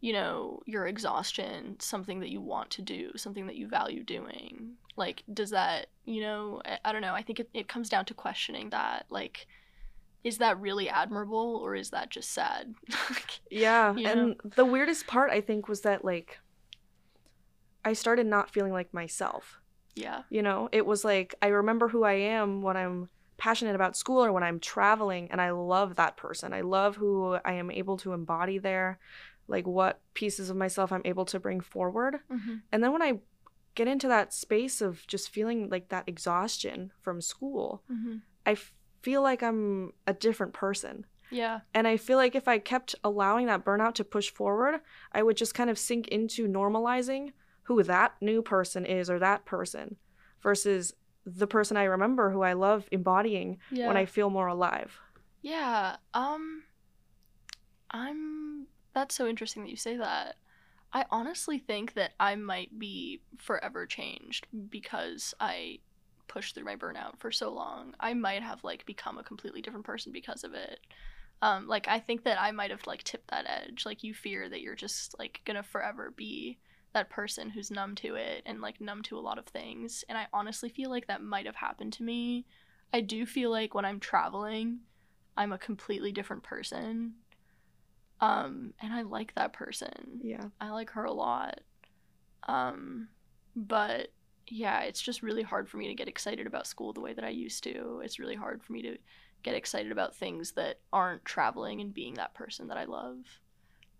you 0.00 0.12
know 0.12 0.60
your 0.66 0.86
exhaustion 0.86 1.76
something 1.80 2.20
that 2.20 2.30
you 2.30 2.40
want 2.40 2.70
to 2.70 2.82
do 2.82 3.10
something 3.16 3.46
that 3.46 3.56
you 3.56 3.66
value 3.68 4.04
doing 4.04 4.72
like 4.98 5.22
does 5.32 5.50
that 5.50 5.86
you 6.04 6.20
know 6.20 6.60
i, 6.64 6.78
I 6.84 6.92
don't 6.92 7.02
know 7.02 7.14
i 7.14 7.22
think 7.22 7.40
it, 7.40 7.48
it 7.54 7.68
comes 7.68 7.88
down 7.88 8.04
to 8.06 8.14
questioning 8.14 8.70
that 8.70 9.06
like 9.10 9.46
is 10.24 10.38
that 10.38 10.60
really 10.60 10.88
admirable 10.88 11.60
or 11.62 11.74
is 11.74 11.90
that 11.90 12.10
just 12.10 12.30
sad 12.32 12.74
Yeah. 13.50 13.94
You 13.96 14.06
And 14.06 14.36
the 14.56 14.64
weirdest 14.64 15.06
part 15.06 15.30
I 15.30 15.40
think 15.40 15.68
was 15.68 15.82
that 15.82 16.04
like 16.04 16.38
I 17.84 17.92
started 17.92 18.26
not 18.26 18.50
feeling 18.50 18.72
like 18.72 18.92
myself. 18.92 19.60
yeah 19.94 20.22
You 20.30 20.42
know, 20.42 20.68
it 20.72 20.84
was 20.84 21.04
like 21.04 21.34
I 21.40 21.48
remember 21.48 21.88
who 21.88 22.04
I 22.04 22.14
am 22.14 22.62
when 22.62 22.76
I'm 22.76 23.08
passionate 23.36 23.76
about 23.76 23.96
school 23.96 24.24
or 24.24 24.32
when 24.32 24.42
I'm 24.42 24.58
traveling, 24.60 25.30
and 25.30 25.40
I 25.40 25.50
love 25.50 25.96
that 25.96 26.16
person. 26.16 26.52
I 26.52 26.62
love 26.62 26.96
who 26.96 27.38
I 27.44 27.52
am 27.52 27.70
able 27.70 27.96
to 27.98 28.12
embody 28.12 28.58
there, 28.58 28.98
like 29.46 29.66
what 29.66 30.00
pieces 30.14 30.50
of 30.50 30.56
myself 30.56 30.92
I'm 30.92 31.02
able 31.04 31.24
to 31.26 31.40
bring 31.40 31.60
forward. 31.60 32.16
hmm 32.28 32.56
And 32.72 32.82
then 32.82 32.92
when 32.92 33.02
I 33.02 33.20
get 33.78 33.88
into 33.94 34.08
that 34.08 34.34
space 34.34 34.76
of 34.86 35.06
just 35.06 35.30
feeling 35.36 35.68
like 35.74 35.88
that 35.88 36.08
exhaustion 36.08 36.90
from 37.00 37.20
school, 37.20 37.82
hmm 37.88 38.16
I 38.46 38.56
feel 39.02 39.22
like 39.22 39.42
I'm 39.48 39.92
a 40.06 40.14
different 40.26 40.52
person. 40.64 41.04
yeah 41.30 41.60
And 41.76 41.86
I 41.92 41.96
feel 41.98 42.18
like 42.22 42.34
if 42.34 42.48
I 42.48 42.58
kept 42.72 42.94
allowing 43.04 43.46
that 43.46 43.64
burnout 43.64 43.94
to 43.94 44.04
push 44.16 44.28
forward, 44.40 44.74
I 45.12 45.20
would 45.22 45.36
just 45.42 45.54
kind 45.58 45.70
of 45.70 45.78
sink 45.78 46.08
into 46.08 46.48
normalizing 46.48 47.32
who 47.68 47.82
that 47.84 48.10
new 48.20 48.40
person 48.42 48.82
is 48.98 49.10
or 49.10 49.18
that 49.18 49.44
person 49.44 49.96
versus 50.42 50.94
the 51.26 51.46
person 51.46 51.76
I 51.76 51.84
remember 51.84 52.30
who 52.30 52.42
I 52.50 52.54
love 52.54 52.80
embodying 52.90 53.58
yeah 53.70 53.86
when 53.88 53.96
I 54.02 54.06
feel 54.06 54.30
more 54.30 54.48
alive. 54.56 54.90
Yeah, 55.42 55.96
um 56.14 56.44
I'm 57.90 58.66
that's 58.94 59.14
so 59.14 59.26
interesting 59.26 59.62
that 59.62 59.70
you 59.70 59.76
say 59.76 59.96
that. 59.96 60.36
I 60.92 61.04
honestly 61.10 61.58
think 61.58 61.94
that 61.94 62.12
I 62.18 62.34
might 62.36 62.78
be 62.78 63.20
forever 63.38 63.86
changed 63.86 64.46
because 64.70 65.34
I 65.38 65.80
pushed 66.28 66.54
through 66.54 66.64
my 66.64 66.76
burnout 66.76 67.18
for 67.18 67.30
so 67.30 67.52
long. 67.52 67.94
I 68.00 68.14
might 68.14 68.42
have 68.42 68.64
like 68.64 68.86
become 68.86 69.18
a 69.18 69.22
completely 69.22 69.62
different 69.62 69.86
person 69.86 70.12
because 70.12 70.44
of 70.44 70.54
it. 70.54 70.80
Um 71.42 71.68
like 71.68 71.88
I 71.88 72.00
think 72.00 72.24
that 72.24 72.40
I 72.40 72.50
might 72.50 72.70
have 72.70 72.86
like 72.86 73.04
tipped 73.04 73.30
that 73.30 73.46
edge. 73.48 73.84
Like 73.86 74.02
you 74.02 74.14
fear 74.14 74.48
that 74.48 74.60
you're 74.60 74.74
just 74.74 75.18
like 75.18 75.40
to 75.46 75.62
forever 75.62 76.12
be 76.16 76.58
that 76.94 77.10
person 77.10 77.50
who's 77.50 77.70
numb 77.70 77.94
to 77.96 78.14
it 78.14 78.42
and 78.46 78.60
like 78.60 78.80
numb 78.80 79.02
to 79.04 79.18
a 79.18 79.20
lot 79.20 79.38
of 79.38 79.46
things. 79.46 80.04
And 80.08 80.16
I 80.16 80.26
honestly 80.32 80.70
feel 80.70 80.90
like 80.90 81.06
that 81.06 81.22
might 81.22 81.46
have 81.46 81.56
happened 81.56 81.92
to 81.94 82.02
me 82.02 82.46
I 82.92 83.00
do 83.00 83.26
feel 83.26 83.50
like 83.50 83.74
when 83.74 83.84
I'm 83.84 84.00
traveling, 84.00 84.80
I'm 85.36 85.52
a 85.52 85.58
completely 85.58 86.12
different 86.12 86.42
person. 86.42 87.14
Um, 88.20 88.74
and 88.80 88.92
I 88.92 89.02
like 89.02 89.34
that 89.34 89.52
person. 89.52 90.20
Yeah. 90.22 90.44
I 90.60 90.70
like 90.70 90.90
her 90.90 91.04
a 91.04 91.12
lot. 91.12 91.60
Um, 92.46 93.08
but 93.54 94.08
yeah, 94.48 94.80
it's 94.82 95.00
just 95.00 95.22
really 95.22 95.42
hard 95.42 95.68
for 95.68 95.76
me 95.76 95.88
to 95.88 95.94
get 95.94 96.08
excited 96.08 96.46
about 96.46 96.66
school 96.66 96.92
the 96.92 97.00
way 97.00 97.12
that 97.12 97.24
I 97.24 97.28
used 97.28 97.62
to. 97.64 98.00
It's 98.02 98.18
really 98.18 98.34
hard 98.34 98.62
for 98.62 98.72
me 98.72 98.82
to 98.82 98.96
get 99.42 99.54
excited 99.54 99.92
about 99.92 100.16
things 100.16 100.52
that 100.52 100.80
aren't 100.92 101.24
traveling 101.24 101.80
and 101.80 101.94
being 101.94 102.14
that 102.14 102.34
person 102.34 102.68
that 102.68 102.76
I 102.76 102.84
love. 102.84 103.18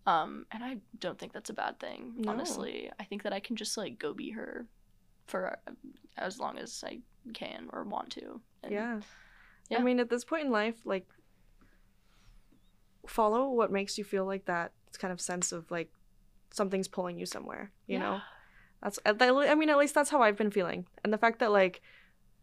Um, 0.06 0.46
and 0.50 0.64
I 0.64 0.78
don't 0.98 1.18
think 1.18 1.32
that's 1.32 1.50
a 1.50 1.54
bad 1.54 1.78
thing, 1.78 2.14
No. 2.16 2.32
honestly. 2.32 2.90
I 2.98 3.04
think 3.04 3.22
that 3.24 3.32
I 3.32 3.40
can 3.40 3.56
just 3.56 3.76
like 3.76 3.98
go 3.98 4.14
be 4.14 4.30
her 4.30 4.66
for 5.26 5.58
as 6.16 6.40
long 6.40 6.58
as 6.58 6.82
I 6.84 7.00
can 7.34 7.68
or 7.72 7.84
want 7.84 8.10
to. 8.12 8.40
And 8.62 8.72
yeah. 8.72 9.00
yeah. 9.68 9.78
I 9.78 9.82
mean, 9.82 10.00
at 10.00 10.08
this 10.08 10.24
point 10.24 10.46
in 10.46 10.50
life, 10.50 10.76
like, 10.86 11.06
follow 13.08 13.48
what 13.50 13.70
makes 13.72 13.98
you 13.98 14.04
feel 14.04 14.24
like 14.24 14.44
that 14.46 14.72
kind 14.98 15.12
of 15.12 15.20
sense 15.20 15.52
of 15.52 15.70
like 15.70 15.90
something's 16.50 16.88
pulling 16.88 17.18
you 17.18 17.26
somewhere. 17.26 17.70
You 17.86 17.98
know, 17.98 18.20
that's 18.82 18.98
I 19.06 19.54
mean, 19.54 19.68
at 19.70 19.78
least 19.78 19.94
that's 19.94 20.10
how 20.10 20.22
I've 20.22 20.36
been 20.36 20.50
feeling, 20.50 20.86
and 21.04 21.12
the 21.12 21.18
fact 21.18 21.38
that 21.40 21.52
like 21.52 21.80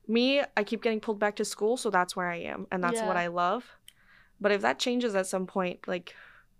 me, 0.07 0.41
I 0.55 0.63
keep 0.63 0.83
getting 0.83 0.99
pulled 0.99 1.19
back 1.19 1.35
to 1.37 1.45
school, 1.45 1.77
so 1.77 1.89
that's 1.89 2.15
where 2.15 2.29
I 2.29 2.37
am, 2.37 2.67
and 2.71 2.83
that's 2.83 3.01
what 3.07 3.17
I 3.17 3.27
love. 3.27 3.65
But 4.39 4.51
if 4.51 4.61
that 4.61 4.79
changes 4.79 5.15
at 5.15 5.27
some 5.27 5.47
point, 5.47 5.87
like, 5.87 6.13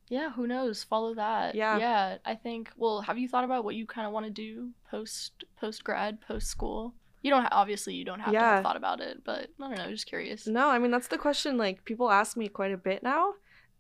Yeah, 0.08 0.32
who 0.32 0.48
knows? 0.48 0.84
Follow 0.84 1.14
that. 1.16 1.56
Yeah. 1.56 1.78
Yeah, 1.78 2.18
I 2.26 2.36
think. 2.36 2.72
Well, 2.78 3.02
have 3.02 3.18
you 3.18 3.28
thought 3.28 3.44
about 3.44 3.64
what 3.64 3.76
you 3.76 3.86
kind 3.86 4.08
of 4.08 4.14
want 4.14 4.26
to 4.26 4.32
do 4.32 4.72
post 4.90 5.44
post 5.60 5.84
grad, 5.84 6.22
post 6.22 6.48
school? 6.48 6.94
You 7.22 7.32
don't 7.32 7.42
ha- 7.42 7.50
obviously 7.52 7.96
you 7.96 8.06
don't 8.06 8.20
have 8.20 8.34
to 8.34 8.40
have 8.40 8.64
thought 8.64 8.78
about 8.78 9.02
it, 9.02 9.24
but 9.24 9.50
I 9.60 9.68
don't 9.68 9.78
know, 9.78 9.90
just 9.90 10.06
curious. 10.06 10.46
no, 10.48 10.70
I 10.70 10.78
mean 10.80 10.92
that's 10.92 11.08
the 11.08 11.18
question. 11.18 11.58
Like 11.58 11.84
people 11.84 12.12
ask 12.12 12.38
me 12.38 12.48
quite 12.48 12.72
a 12.72 12.78
bit 12.78 13.02
now, 13.04 13.34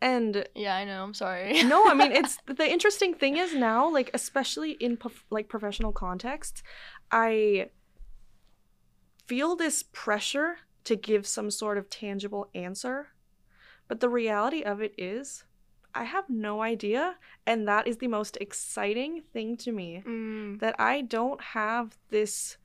and 0.05 0.47
Yeah, 0.55 0.75
I 0.75 0.85
know. 0.85 1.03
I'm 1.03 1.13
sorry. 1.13 1.63
no, 1.73 1.87
I 1.87 1.93
mean 1.93 2.11
it's 2.19 2.37
the 2.45 2.69
interesting 2.69 3.13
thing 3.13 3.37
is 3.37 3.53
now, 3.53 3.89
like 3.91 4.11
especially 4.13 4.71
in 4.71 4.97
like 5.29 5.49
professional 5.49 5.91
context 5.91 6.63
I 7.11 7.69
feel 9.27 9.55
this 9.55 9.83
pressure 9.91 10.57
to 10.83 10.95
give 10.95 11.25
some 11.25 11.49
sort 11.49 11.77
of 11.77 11.89
tangible 11.89 12.49
answer, 12.53 13.07
but 13.87 13.99
the 13.99 14.09
reality 14.09 14.61
of 14.61 14.81
it 14.81 14.93
is, 14.97 15.43
I 15.95 16.03
have 16.03 16.25
no 16.29 16.61
idea, 16.61 17.15
and 17.47 17.67
that 17.67 17.87
is 17.87 17.97
the 17.97 18.07
most 18.07 18.37
exciting 18.39 19.23
thing 19.33 19.57
to 19.57 19.71
me 19.71 20.03
Mm, 20.05 20.59
that 20.59 20.75
I 20.77 21.01
don't 21.01 21.41
have 21.41 21.97
this 22.09 22.57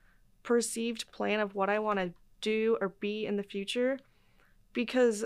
perceived 0.42 1.10
plan 1.12 1.40
of 1.40 1.54
what 1.54 1.70
I 1.70 1.78
want 1.78 1.98
to 1.98 2.12
do 2.40 2.76
or 2.80 2.88
be 3.00 3.26
in 3.26 3.36
the 3.36 3.42
future 3.42 3.98
because 4.72 5.24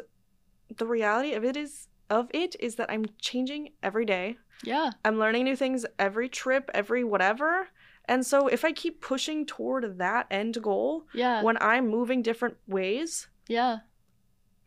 the 0.76 0.86
reality 0.86 1.34
of 1.34 1.44
it 1.44 1.56
is 1.56 1.88
of 2.10 2.28
it 2.34 2.56
is 2.60 2.76
that 2.76 2.90
I'm 2.90 3.04
changing 3.20 3.70
every 3.82 4.04
day. 4.04 4.36
yeah. 4.62 4.90
I'm 5.04 5.18
learning 5.18 5.44
new 5.44 5.56
things 5.56 5.84
every 5.98 6.28
trip, 6.28 6.70
every 6.74 7.04
whatever. 7.04 7.68
And 8.06 8.24
so 8.26 8.48
if 8.48 8.64
I 8.64 8.72
keep 8.72 9.00
pushing 9.00 9.46
toward 9.46 9.98
that 9.98 10.26
end 10.30 10.60
goal 10.62 11.06
Yeah. 11.14 11.42
when 11.42 11.56
I'm 11.60 11.88
moving 11.88 12.22
different 12.22 12.56
ways, 12.66 13.28
yeah. 13.48 13.78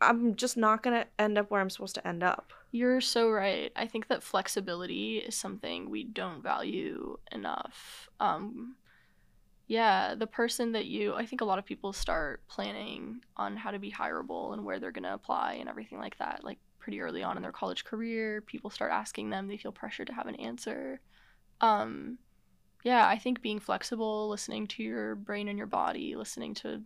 I'm 0.00 0.34
just 0.36 0.56
not 0.56 0.82
going 0.82 1.00
to 1.00 1.06
end 1.18 1.38
up 1.38 1.50
where 1.50 1.60
I'm 1.60 1.70
supposed 1.70 1.94
to 1.96 2.06
end 2.06 2.22
up. 2.22 2.52
You're 2.70 3.00
so 3.00 3.30
right. 3.30 3.72
I 3.74 3.86
think 3.86 4.08
that 4.08 4.22
flexibility 4.22 5.18
is 5.18 5.34
something 5.34 5.88
we 5.90 6.04
don't 6.04 6.42
value 6.42 7.18
enough. 7.32 8.08
Um 8.20 8.76
yeah, 9.70 10.14
the 10.14 10.26
person 10.26 10.72
that 10.72 10.86
you 10.86 11.14
I 11.14 11.26
think 11.26 11.40
a 11.40 11.44
lot 11.44 11.58
of 11.58 11.64
people 11.66 11.92
start 11.92 12.46
planning 12.48 13.20
on 13.36 13.56
how 13.56 13.70
to 13.70 13.78
be 13.78 13.90
hireable 13.92 14.52
and 14.54 14.64
where 14.64 14.78
they're 14.80 14.92
going 14.92 15.04
to 15.04 15.12
apply 15.14 15.54
and 15.60 15.68
everything 15.68 15.98
like 15.98 16.16
that 16.18 16.42
like 16.44 16.58
pretty 16.78 17.00
early 17.00 17.22
on 17.22 17.36
in 17.36 17.42
their 17.42 17.52
college 17.52 17.84
career. 17.84 18.40
People 18.42 18.70
start 18.70 18.92
asking 18.92 19.30
them, 19.30 19.46
they 19.46 19.56
feel 19.56 19.72
pressure 19.72 20.04
to 20.04 20.12
have 20.12 20.26
an 20.26 20.36
answer. 20.36 21.00
Um 21.60 22.18
yeah, 22.84 23.06
I 23.08 23.18
think 23.18 23.42
being 23.42 23.58
flexible, 23.58 24.28
listening 24.28 24.66
to 24.68 24.82
your 24.82 25.16
brain 25.16 25.48
and 25.48 25.58
your 25.58 25.66
body, 25.66 26.14
listening 26.14 26.54
to 26.54 26.82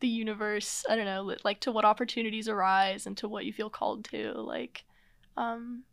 the 0.00 0.08
universe, 0.08 0.84
I 0.88 0.96
don't 0.96 1.04
know, 1.04 1.36
like 1.44 1.60
to 1.60 1.72
what 1.72 1.84
opportunities 1.84 2.48
arise 2.48 3.06
and 3.06 3.16
to 3.18 3.28
what 3.28 3.44
you 3.44 3.52
feel 3.52 3.70
called 3.70 4.04
to, 4.06 4.32
like 4.32 4.84
um 5.36 5.84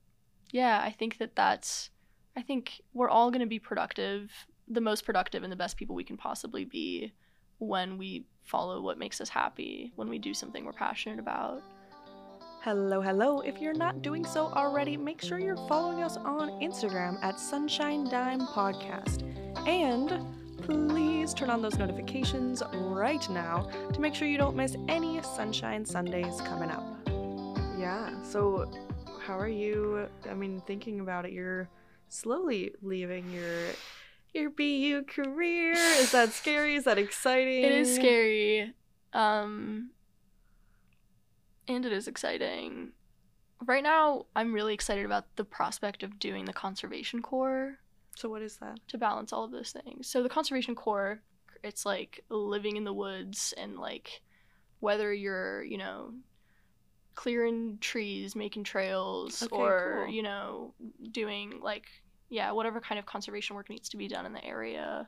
yeah, 0.52 0.82
I 0.84 0.92
think 0.92 1.18
that 1.20 1.36
that's 1.36 1.90
I 2.36 2.42
think 2.42 2.82
we're 2.94 3.10
all 3.10 3.32
going 3.32 3.42
to 3.42 3.48
be 3.48 3.60
productive, 3.60 4.32
the 4.68 4.82
most 4.82 5.06
productive 5.06 5.44
and 5.44 5.52
the 5.52 5.58
best 5.58 5.78
people 5.78 5.96
we 5.96 6.04
can 6.04 6.18
possibly 6.18 6.64
be 6.64 7.12
when 7.58 7.98
we 7.98 8.26
follow 8.46 8.82
what 8.82 8.98
makes 8.98 9.20
us 9.20 9.30
happy, 9.30 9.92
when 9.96 10.10
we 10.10 10.18
do 10.18 10.34
something 10.34 10.64
we're 10.64 10.72
passionate 10.72 11.20
about. 11.20 11.62
Hello, 12.62 13.00
hello. 13.00 13.40
If 13.40 13.62
you're 13.62 13.74
not 13.74 14.02
doing 14.02 14.26
so 14.26 14.48
already, 14.48 14.98
make 14.98 15.22
sure 15.22 15.40
you're 15.40 15.56
following 15.70 16.04
us 16.04 16.18
on 16.18 16.50
Instagram 16.62 17.18
at 17.24 17.40
Sunshine 17.40 18.04
Dime 18.10 18.42
Podcast. 18.48 19.24
And 19.66 20.26
please 20.64 21.34
turn 21.34 21.50
on 21.50 21.62
those 21.62 21.78
notifications 21.78 22.62
right 22.74 23.28
now 23.30 23.70
to 23.94 24.02
make 24.02 24.14
sure 24.14 24.28
you 24.28 24.38
don't 24.38 24.58
miss 24.58 24.76
any 24.90 25.22
Sunshine 25.22 25.86
Sundays 25.86 26.42
coming 26.42 26.70
up. 26.70 26.84
Yeah, 27.80 28.22
so 28.24 28.70
how 29.26 29.40
are 29.40 29.48
you? 29.48 30.10
I 30.30 30.34
mean, 30.34 30.62
thinking 30.68 31.00
about 31.00 31.26
it, 31.26 31.32
you're 31.32 31.70
slowly 32.10 32.74
leaving 32.82 33.32
your 33.32 33.70
your 34.34 34.50
BU 34.50 35.04
career. 35.08 35.72
Is 35.72 36.12
that 36.12 36.34
scary? 36.34 36.76
Is 36.76 36.84
that 36.84 36.98
exciting? 36.98 37.64
It 37.64 37.72
is 37.72 37.96
scary. 37.96 38.74
Um 39.14 39.92
and 41.70 41.86
it 41.86 41.94
is 41.94 42.08
exciting. 42.10 42.92
Right 43.66 43.84
now, 43.84 44.26
I'm 44.36 44.54
really 44.54 44.74
excited 44.74 45.06
about 45.06 45.36
the 45.38 45.46
prospect 45.46 46.04
of 46.04 46.20
doing 46.20 46.44
the 46.46 46.54
conservation 46.54 47.22
corps. 47.22 47.78
So 48.16 48.28
what 48.28 48.42
is 48.42 48.58
that? 48.58 48.80
to 48.90 48.98
balance 48.98 49.32
all 49.32 49.46
of 49.46 49.52
those 49.52 49.72
things. 49.72 50.08
So 50.08 50.22
the 50.24 50.30
conservation 50.30 50.76
corps, 50.76 51.22
it's 51.64 51.86
like 51.86 52.24
living 52.30 52.76
in 52.76 52.84
the 52.84 52.92
woods 52.94 53.54
and 53.58 53.78
like 53.78 54.22
whether 54.82 55.14
you're, 55.14 55.64
you 55.64 55.78
know, 55.78 56.14
clearing 57.16 57.78
trees, 57.80 58.36
making 58.36 58.64
trails 58.64 59.44
Okay, 59.44 59.56
or, 59.56 60.04
cool. 60.06 60.14
you 60.14 60.24
know, 60.24 60.74
doing 61.12 61.60
like 61.62 61.86
yeah, 62.30 62.52
whatever 62.52 62.80
kind 62.80 63.00
of 63.00 63.06
conservation 63.06 63.56
work 63.56 63.70
needs 63.70 63.90
to 63.90 63.98
be 63.98 64.08
done 64.08 64.26
in 64.26 64.34
the 64.34 64.44
area, 64.46 65.08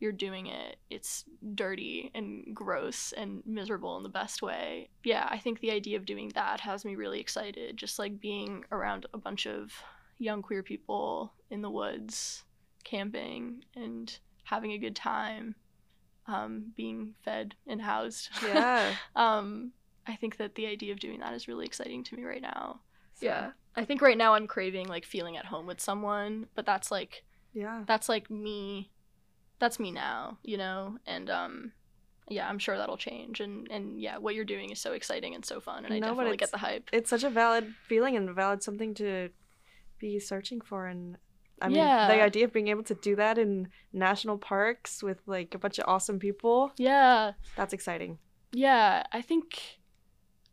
you're 0.00 0.12
doing 0.12 0.46
it. 0.46 0.76
It's 0.90 1.24
dirty 1.54 2.10
and 2.14 2.54
gross 2.54 3.12
and 3.16 3.42
miserable 3.44 3.96
in 3.96 4.02
the 4.04 4.08
best 4.08 4.42
way. 4.42 4.88
Yeah, 5.04 5.26
I 5.30 5.38
think 5.38 5.60
the 5.60 5.72
idea 5.72 5.96
of 5.96 6.06
doing 6.06 6.30
that 6.34 6.60
has 6.60 6.84
me 6.84 6.94
really 6.96 7.20
excited. 7.20 7.76
Just 7.76 7.98
like 7.98 8.20
being 8.20 8.64
around 8.70 9.06
a 9.12 9.18
bunch 9.18 9.46
of 9.46 9.72
young 10.18 10.42
queer 10.42 10.62
people 10.62 11.32
in 11.50 11.62
the 11.62 11.70
woods, 11.70 12.44
camping 12.84 13.64
and 13.74 14.18
having 14.44 14.72
a 14.72 14.78
good 14.78 14.96
time, 14.96 15.54
um, 16.26 16.72
being 16.76 17.14
fed 17.24 17.54
and 17.66 17.80
housed. 17.82 18.28
Yeah. 18.42 18.94
um, 19.16 19.72
I 20.06 20.14
think 20.16 20.36
that 20.38 20.54
the 20.54 20.66
idea 20.66 20.92
of 20.92 21.00
doing 21.00 21.20
that 21.20 21.34
is 21.34 21.48
really 21.48 21.66
exciting 21.66 22.04
to 22.04 22.16
me 22.16 22.24
right 22.24 22.42
now. 22.42 22.80
So, 23.14 23.26
Yeah. 23.26 23.50
I 23.76 23.84
think 23.84 24.00
right 24.02 24.18
now 24.18 24.34
I'm 24.34 24.46
craving 24.46 24.88
like 24.88 25.04
feeling 25.04 25.36
at 25.36 25.44
home 25.44 25.66
with 25.66 25.80
someone, 25.80 26.46
but 26.54 26.66
that's 26.66 26.90
like 26.90 27.24
Yeah. 27.52 27.82
that's 27.86 28.08
like 28.08 28.30
me 28.30 28.90
that's 29.58 29.78
me 29.80 29.90
now, 29.90 30.38
you 30.42 30.56
know? 30.56 30.98
And 31.06 31.28
um 31.30 31.72
yeah, 32.30 32.46
I'm 32.48 32.58
sure 32.58 32.76
that'll 32.76 32.96
change 32.98 33.40
and 33.40 33.66
and 33.70 34.00
yeah, 34.00 34.18
what 34.18 34.34
you're 34.34 34.44
doing 34.44 34.70
is 34.70 34.80
so 34.80 34.92
exciting 34.92 35.34
and 35.34 35.44
so 35.44 35.60
fun 35.60 35.84
and 35.84 35.94
I 35.94 35.98
No, 35.98 36.08
definitely 36.08 36.36
get 36.36 36.50
the 36.50 36.58
hype. 36.58 36.88
it's 36.92 37.10
such 37.10 37.24
a 37.24 37.30
valid 37.30 37.72
feeling 37.88 38.16
and 38.16 38.34
valid 38.34 38.62
something 38.62 38.94
to 38.94 39.30
be 39.98 40.18
searching 40.20 40.60
for 40.60 40.86
and 40.86 41.16
I 41.60 41.68
mean 41.68 41.78
Yeah. 41.78 42.06
the 42.06 42.22
idea 42.22 42.44
of 42.44 42.52
being 42.52 42.68
able 42.68 42.84
to 42.84 42.94
do 42.94 43.16
that 43.16 43.38
in 43.38 43.68
national 43.92 44.38
parks 44.38 45.02
with 45.02 45.18
like 45.26 45.54
a 45.54 45.58
bunch 45.58 45.78
of 45.78 45.86
awesome 45.88 46.18
people, 46.18 46.72
Yeah. 46.76 47.32
that's 47.56 47.72
exciting. 47.72 48.18
Yeah, 48.52 49.04
I 49.12 49.20
think 49.22 49.78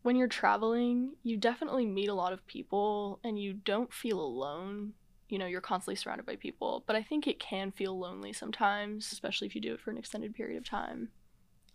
when 0.01 0.15
you're 0.15 0.27
traveling, 0.27 1.13
you 1.23 1.37
definitely 1.37 1.85
meet 1.85 2.09
a 2.09 2.13
lot 2.13 2.33
of 2.33 2.45
people 2.47 3.19
and 3.23 3.37
you 3.39 3.53
don't 3.53 3.91
feel 3.93 4.19
alone. 4.19 4.93
You 5.35 5.39
know, 5.39 5.47
you're 5.47 5.59
constantly 5.59 5.97
surrounded 5.97 6.25
by 6.25 6.37
people, 6.37 6.85
but 6.87 6.95
I 6.95 7.03
think 7.03 7.27
it 7.27 7.41
can 7.41 7.69
feel 7.69 7.99
lonely 7.99 8.31
sometimes, 8.31 9.11
especially 9.11 9.47
if 9.47 9.53
you 9.53 9.59
do 9.59 9.73
it 9.73 9.81
for 9.81 9.91
an 9.91 9.97
extended 9.97 10.33
period 10.33 10.57
of 10.57 10.63
time. 10.63 11.09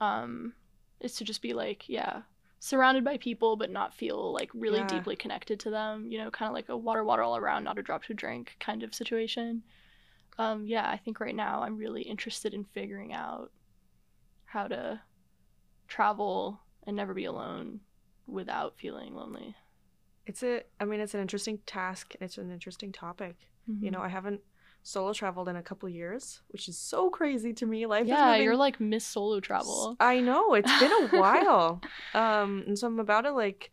Um, 0.00 0.54
is 0.98 1.14
to 1.16 1.24
just 1.24 1.42
be 1.42 1.52
like, 1.52 1.86
yeah, 1.86 2.22
surrounded 2.58 3.04
by 3.04 3.18
people, 3.18 3.56
but 3.56 3.70
not 3.70 3.92
feel 3.92 4.32
like 4.32 4.48
really 4.54 4.80
Yeah. 4.80 4.86
deeply 4.88 5.14
connected 5.14 5.60
to 5.60 5.68
them. 5.70 6.10
You 6.10 6.16
know, 6.24 6.30
kind 6.30 6.48
of 6.48 6.54
like 6.54 6.70
a 6.70 6.76
water, 6.76 7.04
water 7.04 7.22
all 7.22 7.36
around, 7.36 7.64
not 7.64 7.78
a 7.78 7.82
drop 7.82 8.04
to 8.04 8.14
drink 8.14 8.56
kind 8.60 8.82
of 8.82 8.94
situation. 8.94 9.62
Um, 10.38 10.64
yeah, 10.66 10.88
I 10.88 10.96
think 10.96 11.20
right 11.20 11.36
now 11.36 11.62
I'm 11.62 11.76
really 11.76 12.00
interested 12.00 12.54
in 12.54 12.64
figuring 12.64 13.12
out 13.12 13.52
how 14.46 14.68
to 14.68 15.02
travel 15.86 16.60
and 16.86 16.96
never 16.96 17.12
be 17.12 17.26
alone 17.26 17.80
without 18.26 18.78
feeling 18.78 19.14
lonely. 19.14 19.54
It's 20.26 20.42
a 20.42 20.62
I 20.78 20.84
mean 20.86 21.00
it's 21.00 21.14
an 21.14 21.20
interesting 21.20 21.58
task 21.66 22.14
and 22.14 22.22
it's 22.22 22.38
an 22.38 22.50
interesting 22.50 22.92
topic. 22.92 23.36
Mm-hmm. 23.70 23.84
You 23.84 23.90
know, 23.90 24.00
I 24.00 24.08
haven't 24.08 24.40
solo 24.82 25.12
traveled 25.12 25.48
in 25.48 25.56
a 25.56 25.62
couple 25.62 25.88
years, 25.88 26.40
which 26.48 26.66
is 26.68 26.76
so 26.78 27.10
crazy 27.10 27.52
to 27.52 27.66
me. 27.66 27.86
Life 27.86 28.06
yeah, 28.06 28.36
you're 28.36 28.56
like 28.56 28.80
Miss 28.80 29.04
Solo 29.04 29.38
Travel. 29.40 29.96
I 30.00 30.20
know 30.20 30.54
it's 30.54 30.78
been 30.80 30.92
a 30.92 31.06
while, 31.20 31.80
um, 32.14 32.64
and 32.66 32.78
so 32.78 32.86
I'm 32.86 32.98
about 32.98 33.22
to 33.22 33.32
like 33.32 33.70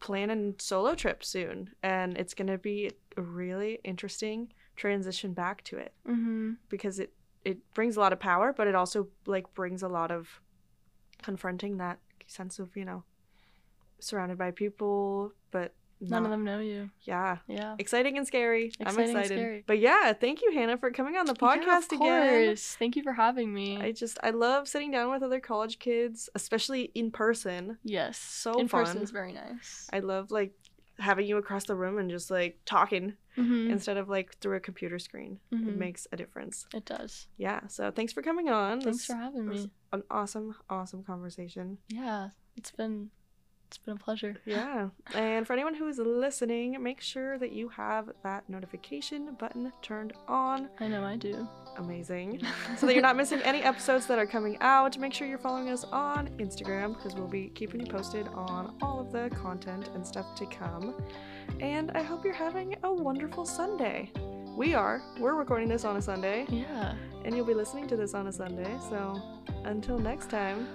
plan 0.00 0.30
a 0.30 0.62
solo 0.62 0.94
trip 0.94 1.22
soon, 1.24 1.70
and 1.82 2.16
it's 2.16 2.34
gonna 2.34 2.58
be 2.58 2.90
a 3.16 3.22
really 3.22 3.78
interesting 3.84 4.52
transition 4.74 5.32
back 5.34 5.62
to 5.64 5.76
it 5.76 5.92
Mm-hmm. 6.08 6.52
because 6.68 6.98
it 6.98 7.12
it 7.44 7.58
brings 7.74 7.96
a 7.96 8.00
lot 8.00 8.12
of 8.12 8.18
power, 8.20 8.52
but 8.52 8.66
it 8.66 8.74
also 8.74 9.08
like 9.26 9.52
brings 9.54 9.82
a 9.82 9.88
lot 9.88 10.10
of 10.10 10.40
confronting 11.22 11.76
that 11.76 11.98
sense 12.26 12.58
of 12.58 12.74
you 12.76 12.84
know 12.84 13.04
surrounded 14.00 14.38
by 14.38 14.50
people, 14.50 15.32
None 16.10 16.22
not- 16.22 16.26
of 16.26 16.30
them 16.32 16.44
know 16.44 16.58
you. 16.58 16.90
Yeah, 17.02 17.38
Yeah. 17.46 17.76
exciting 17.78 18.18
and 18.18 18.26
scary. 18.26 18.72
I'm 18.80 18.86
Exciting 18.88 19.10
and 19.10 19.18
excited. 19.18 19.38
scary. 19.38 19.64
But 19.66 19.78
yeah, 19.78 20.12
thank 20.12 20.42
you, 20.42 20.50
Hannah, 20.52 20.76
for 20.76 20.90
coming 20.90 21.16
on 21.16 21.26
the 21.26 21.36
Yeah, 21.40 21.48
podcast 21.56 21.92
of 21.92 22.00
again. 22.00 22.46
course. 22.46 22.74
Thank 22.76 22.96
you 22.96 23.02
for 23.02 23.12
having 23.12 23.52
me. 23.54 23.76
I 23.80 23.92
just 23.92 24.18
I 24.22 24.30
love 24.30 24.66
sitting 24.68 24.90
down 24.90 25.10
with 25.12 25.22
other 25.22 25.40
college 25.40 25.78
kids, 25.78 26.28
especially 26.34 26.90
in 26.94 27.10
person. 27.12 27.78
yes. 27.84 28.18
so 28.18 28.52
In 28.58 28.68
fun. 28.68 28.84
person 28.84 29.02
is 29.02 29.10
very 29.10 29.32
nice. 29.32 29.88
I 29.92 30.00
love 30.00 30.30
like 30.30 30.52
having 30.98 31.26
you 31.26 31.36
across 31.38 31.64
the 31.64 31.74
room 31.74 31.98
and 31.98 32.10
just 32.10 32.30
like 32.30 32.58
talking 32.66 33.14
Mhm. 33.36 33.70
instead 33.70 33.96
of 33.96 34.08
like 34.08 34.36
through 34.38 34.56
a 34.56 34.60
computer 34.60 34.98
screen. 34.98 35.40
It 35.50 35.56
Mhm. 35.56 35.76
makes 35.76 36.06
a 36.12 36.16
difference. 36.16 36.66
It 36.74 36.84
does. 36.84 37.28
Yeah. 37.38 37.66
So 37.68 37.90
thanks 37.90 38.12
for 38.12 38.22
coming 38.22 38.48
on. 38.50 38.80
Thanks 38.82 38.98
This 38.98 39.06
for 39.06 39.14
having 39.14 39.48
me. 39.48 39.70
an 39.92 40.02
awesome, 40.10 40.54
awesome 40.68 41.02
conversation. 41.02 41.78
Yeah. 41.88 42.30
It's 42.56 42.70
been 42.70 43.10
it's 43.72 43.78
been 43.78 43.94
a 43.94 43.98
pleasure. 43.98 44.36
Yeah. 44.44 44.90
and 45.14 45.46
for 45.46 45.54
anyone 45.54 45.74
who 45.74 45.88
is 45.88 45.96
listening, 45.98 46.82
make 46.82 47.00
sure 47.00 47.38
that 47.38 47.52
you 47.52 47.70
have 47.70 48.10
that 48.22 48.46
notification 48.46 49.34
button 49.38 49.72
turned 49.80 50.12
on. 50.28 50.68
I 50.78 50.88
know 50.88 51.02
I 51.02 51.16
do. 51.16 51.48
Amazing. 51.78 52.42
so 52.76 52.84
that 52.84 52.92
you're 52.92 53.00
not 53.00 53.16
missing 53.16 53.40
any 53.42 53.62
episodes 53.62 54.04
that 54.08 54.18
are 54.18 54.26
coming 54.26 54.58
out. 54.60 54.98
Make 54.98 55.14
sure 55.14 55.26
you're 55.26 55.38
following 55.38 55.70
us 55.70 55.84
on 55.84 56.28
Instagram 56.36 56.94
because 56.94 57.14
we'll 57.14 57.26
be 57.28 57.48
keeping 57.54 57.80
you 57.80 57.86
posted 57.86 58.28
on 58.28 58.76
all 58.82 59.00
of 59.00 59.10
the 59.10 59.30
content 59.36 59.88
and 59.94 60.06
stuff 60.06 60.34
to 60.34 60.44
come. 60.44 60.94
And 61.60 61.92
I 61.92 62.02
hope 62.02 62.24
you're 62.26 62.34
having 62.34 62.76
a 62.82 62.92
wonderful 62.92 63.46
Sunday. 63.46 64.10
We 64.54 64.74
are. 64.74 65.00
We're 65.18 65.34
recording 65.34 65.68
this 65.70 65.86
on 65.86 65.96
a 65.96 66.02
Sunday, 66.02 66.44
Yeah. 66.50 66.94
and 67.24 67.34
you'll 67.34 67.46
be 67.46 67.54
listening 67.54 67.88
to 67.88 67.96
this 67.96 68.12
on 68.12 68.26
a 68.26 68.32
Sunday. 68.32 68.76
So 68.90 69.18
until 69.64 69.98
next 69.98 70.28
time, 70.28 70.68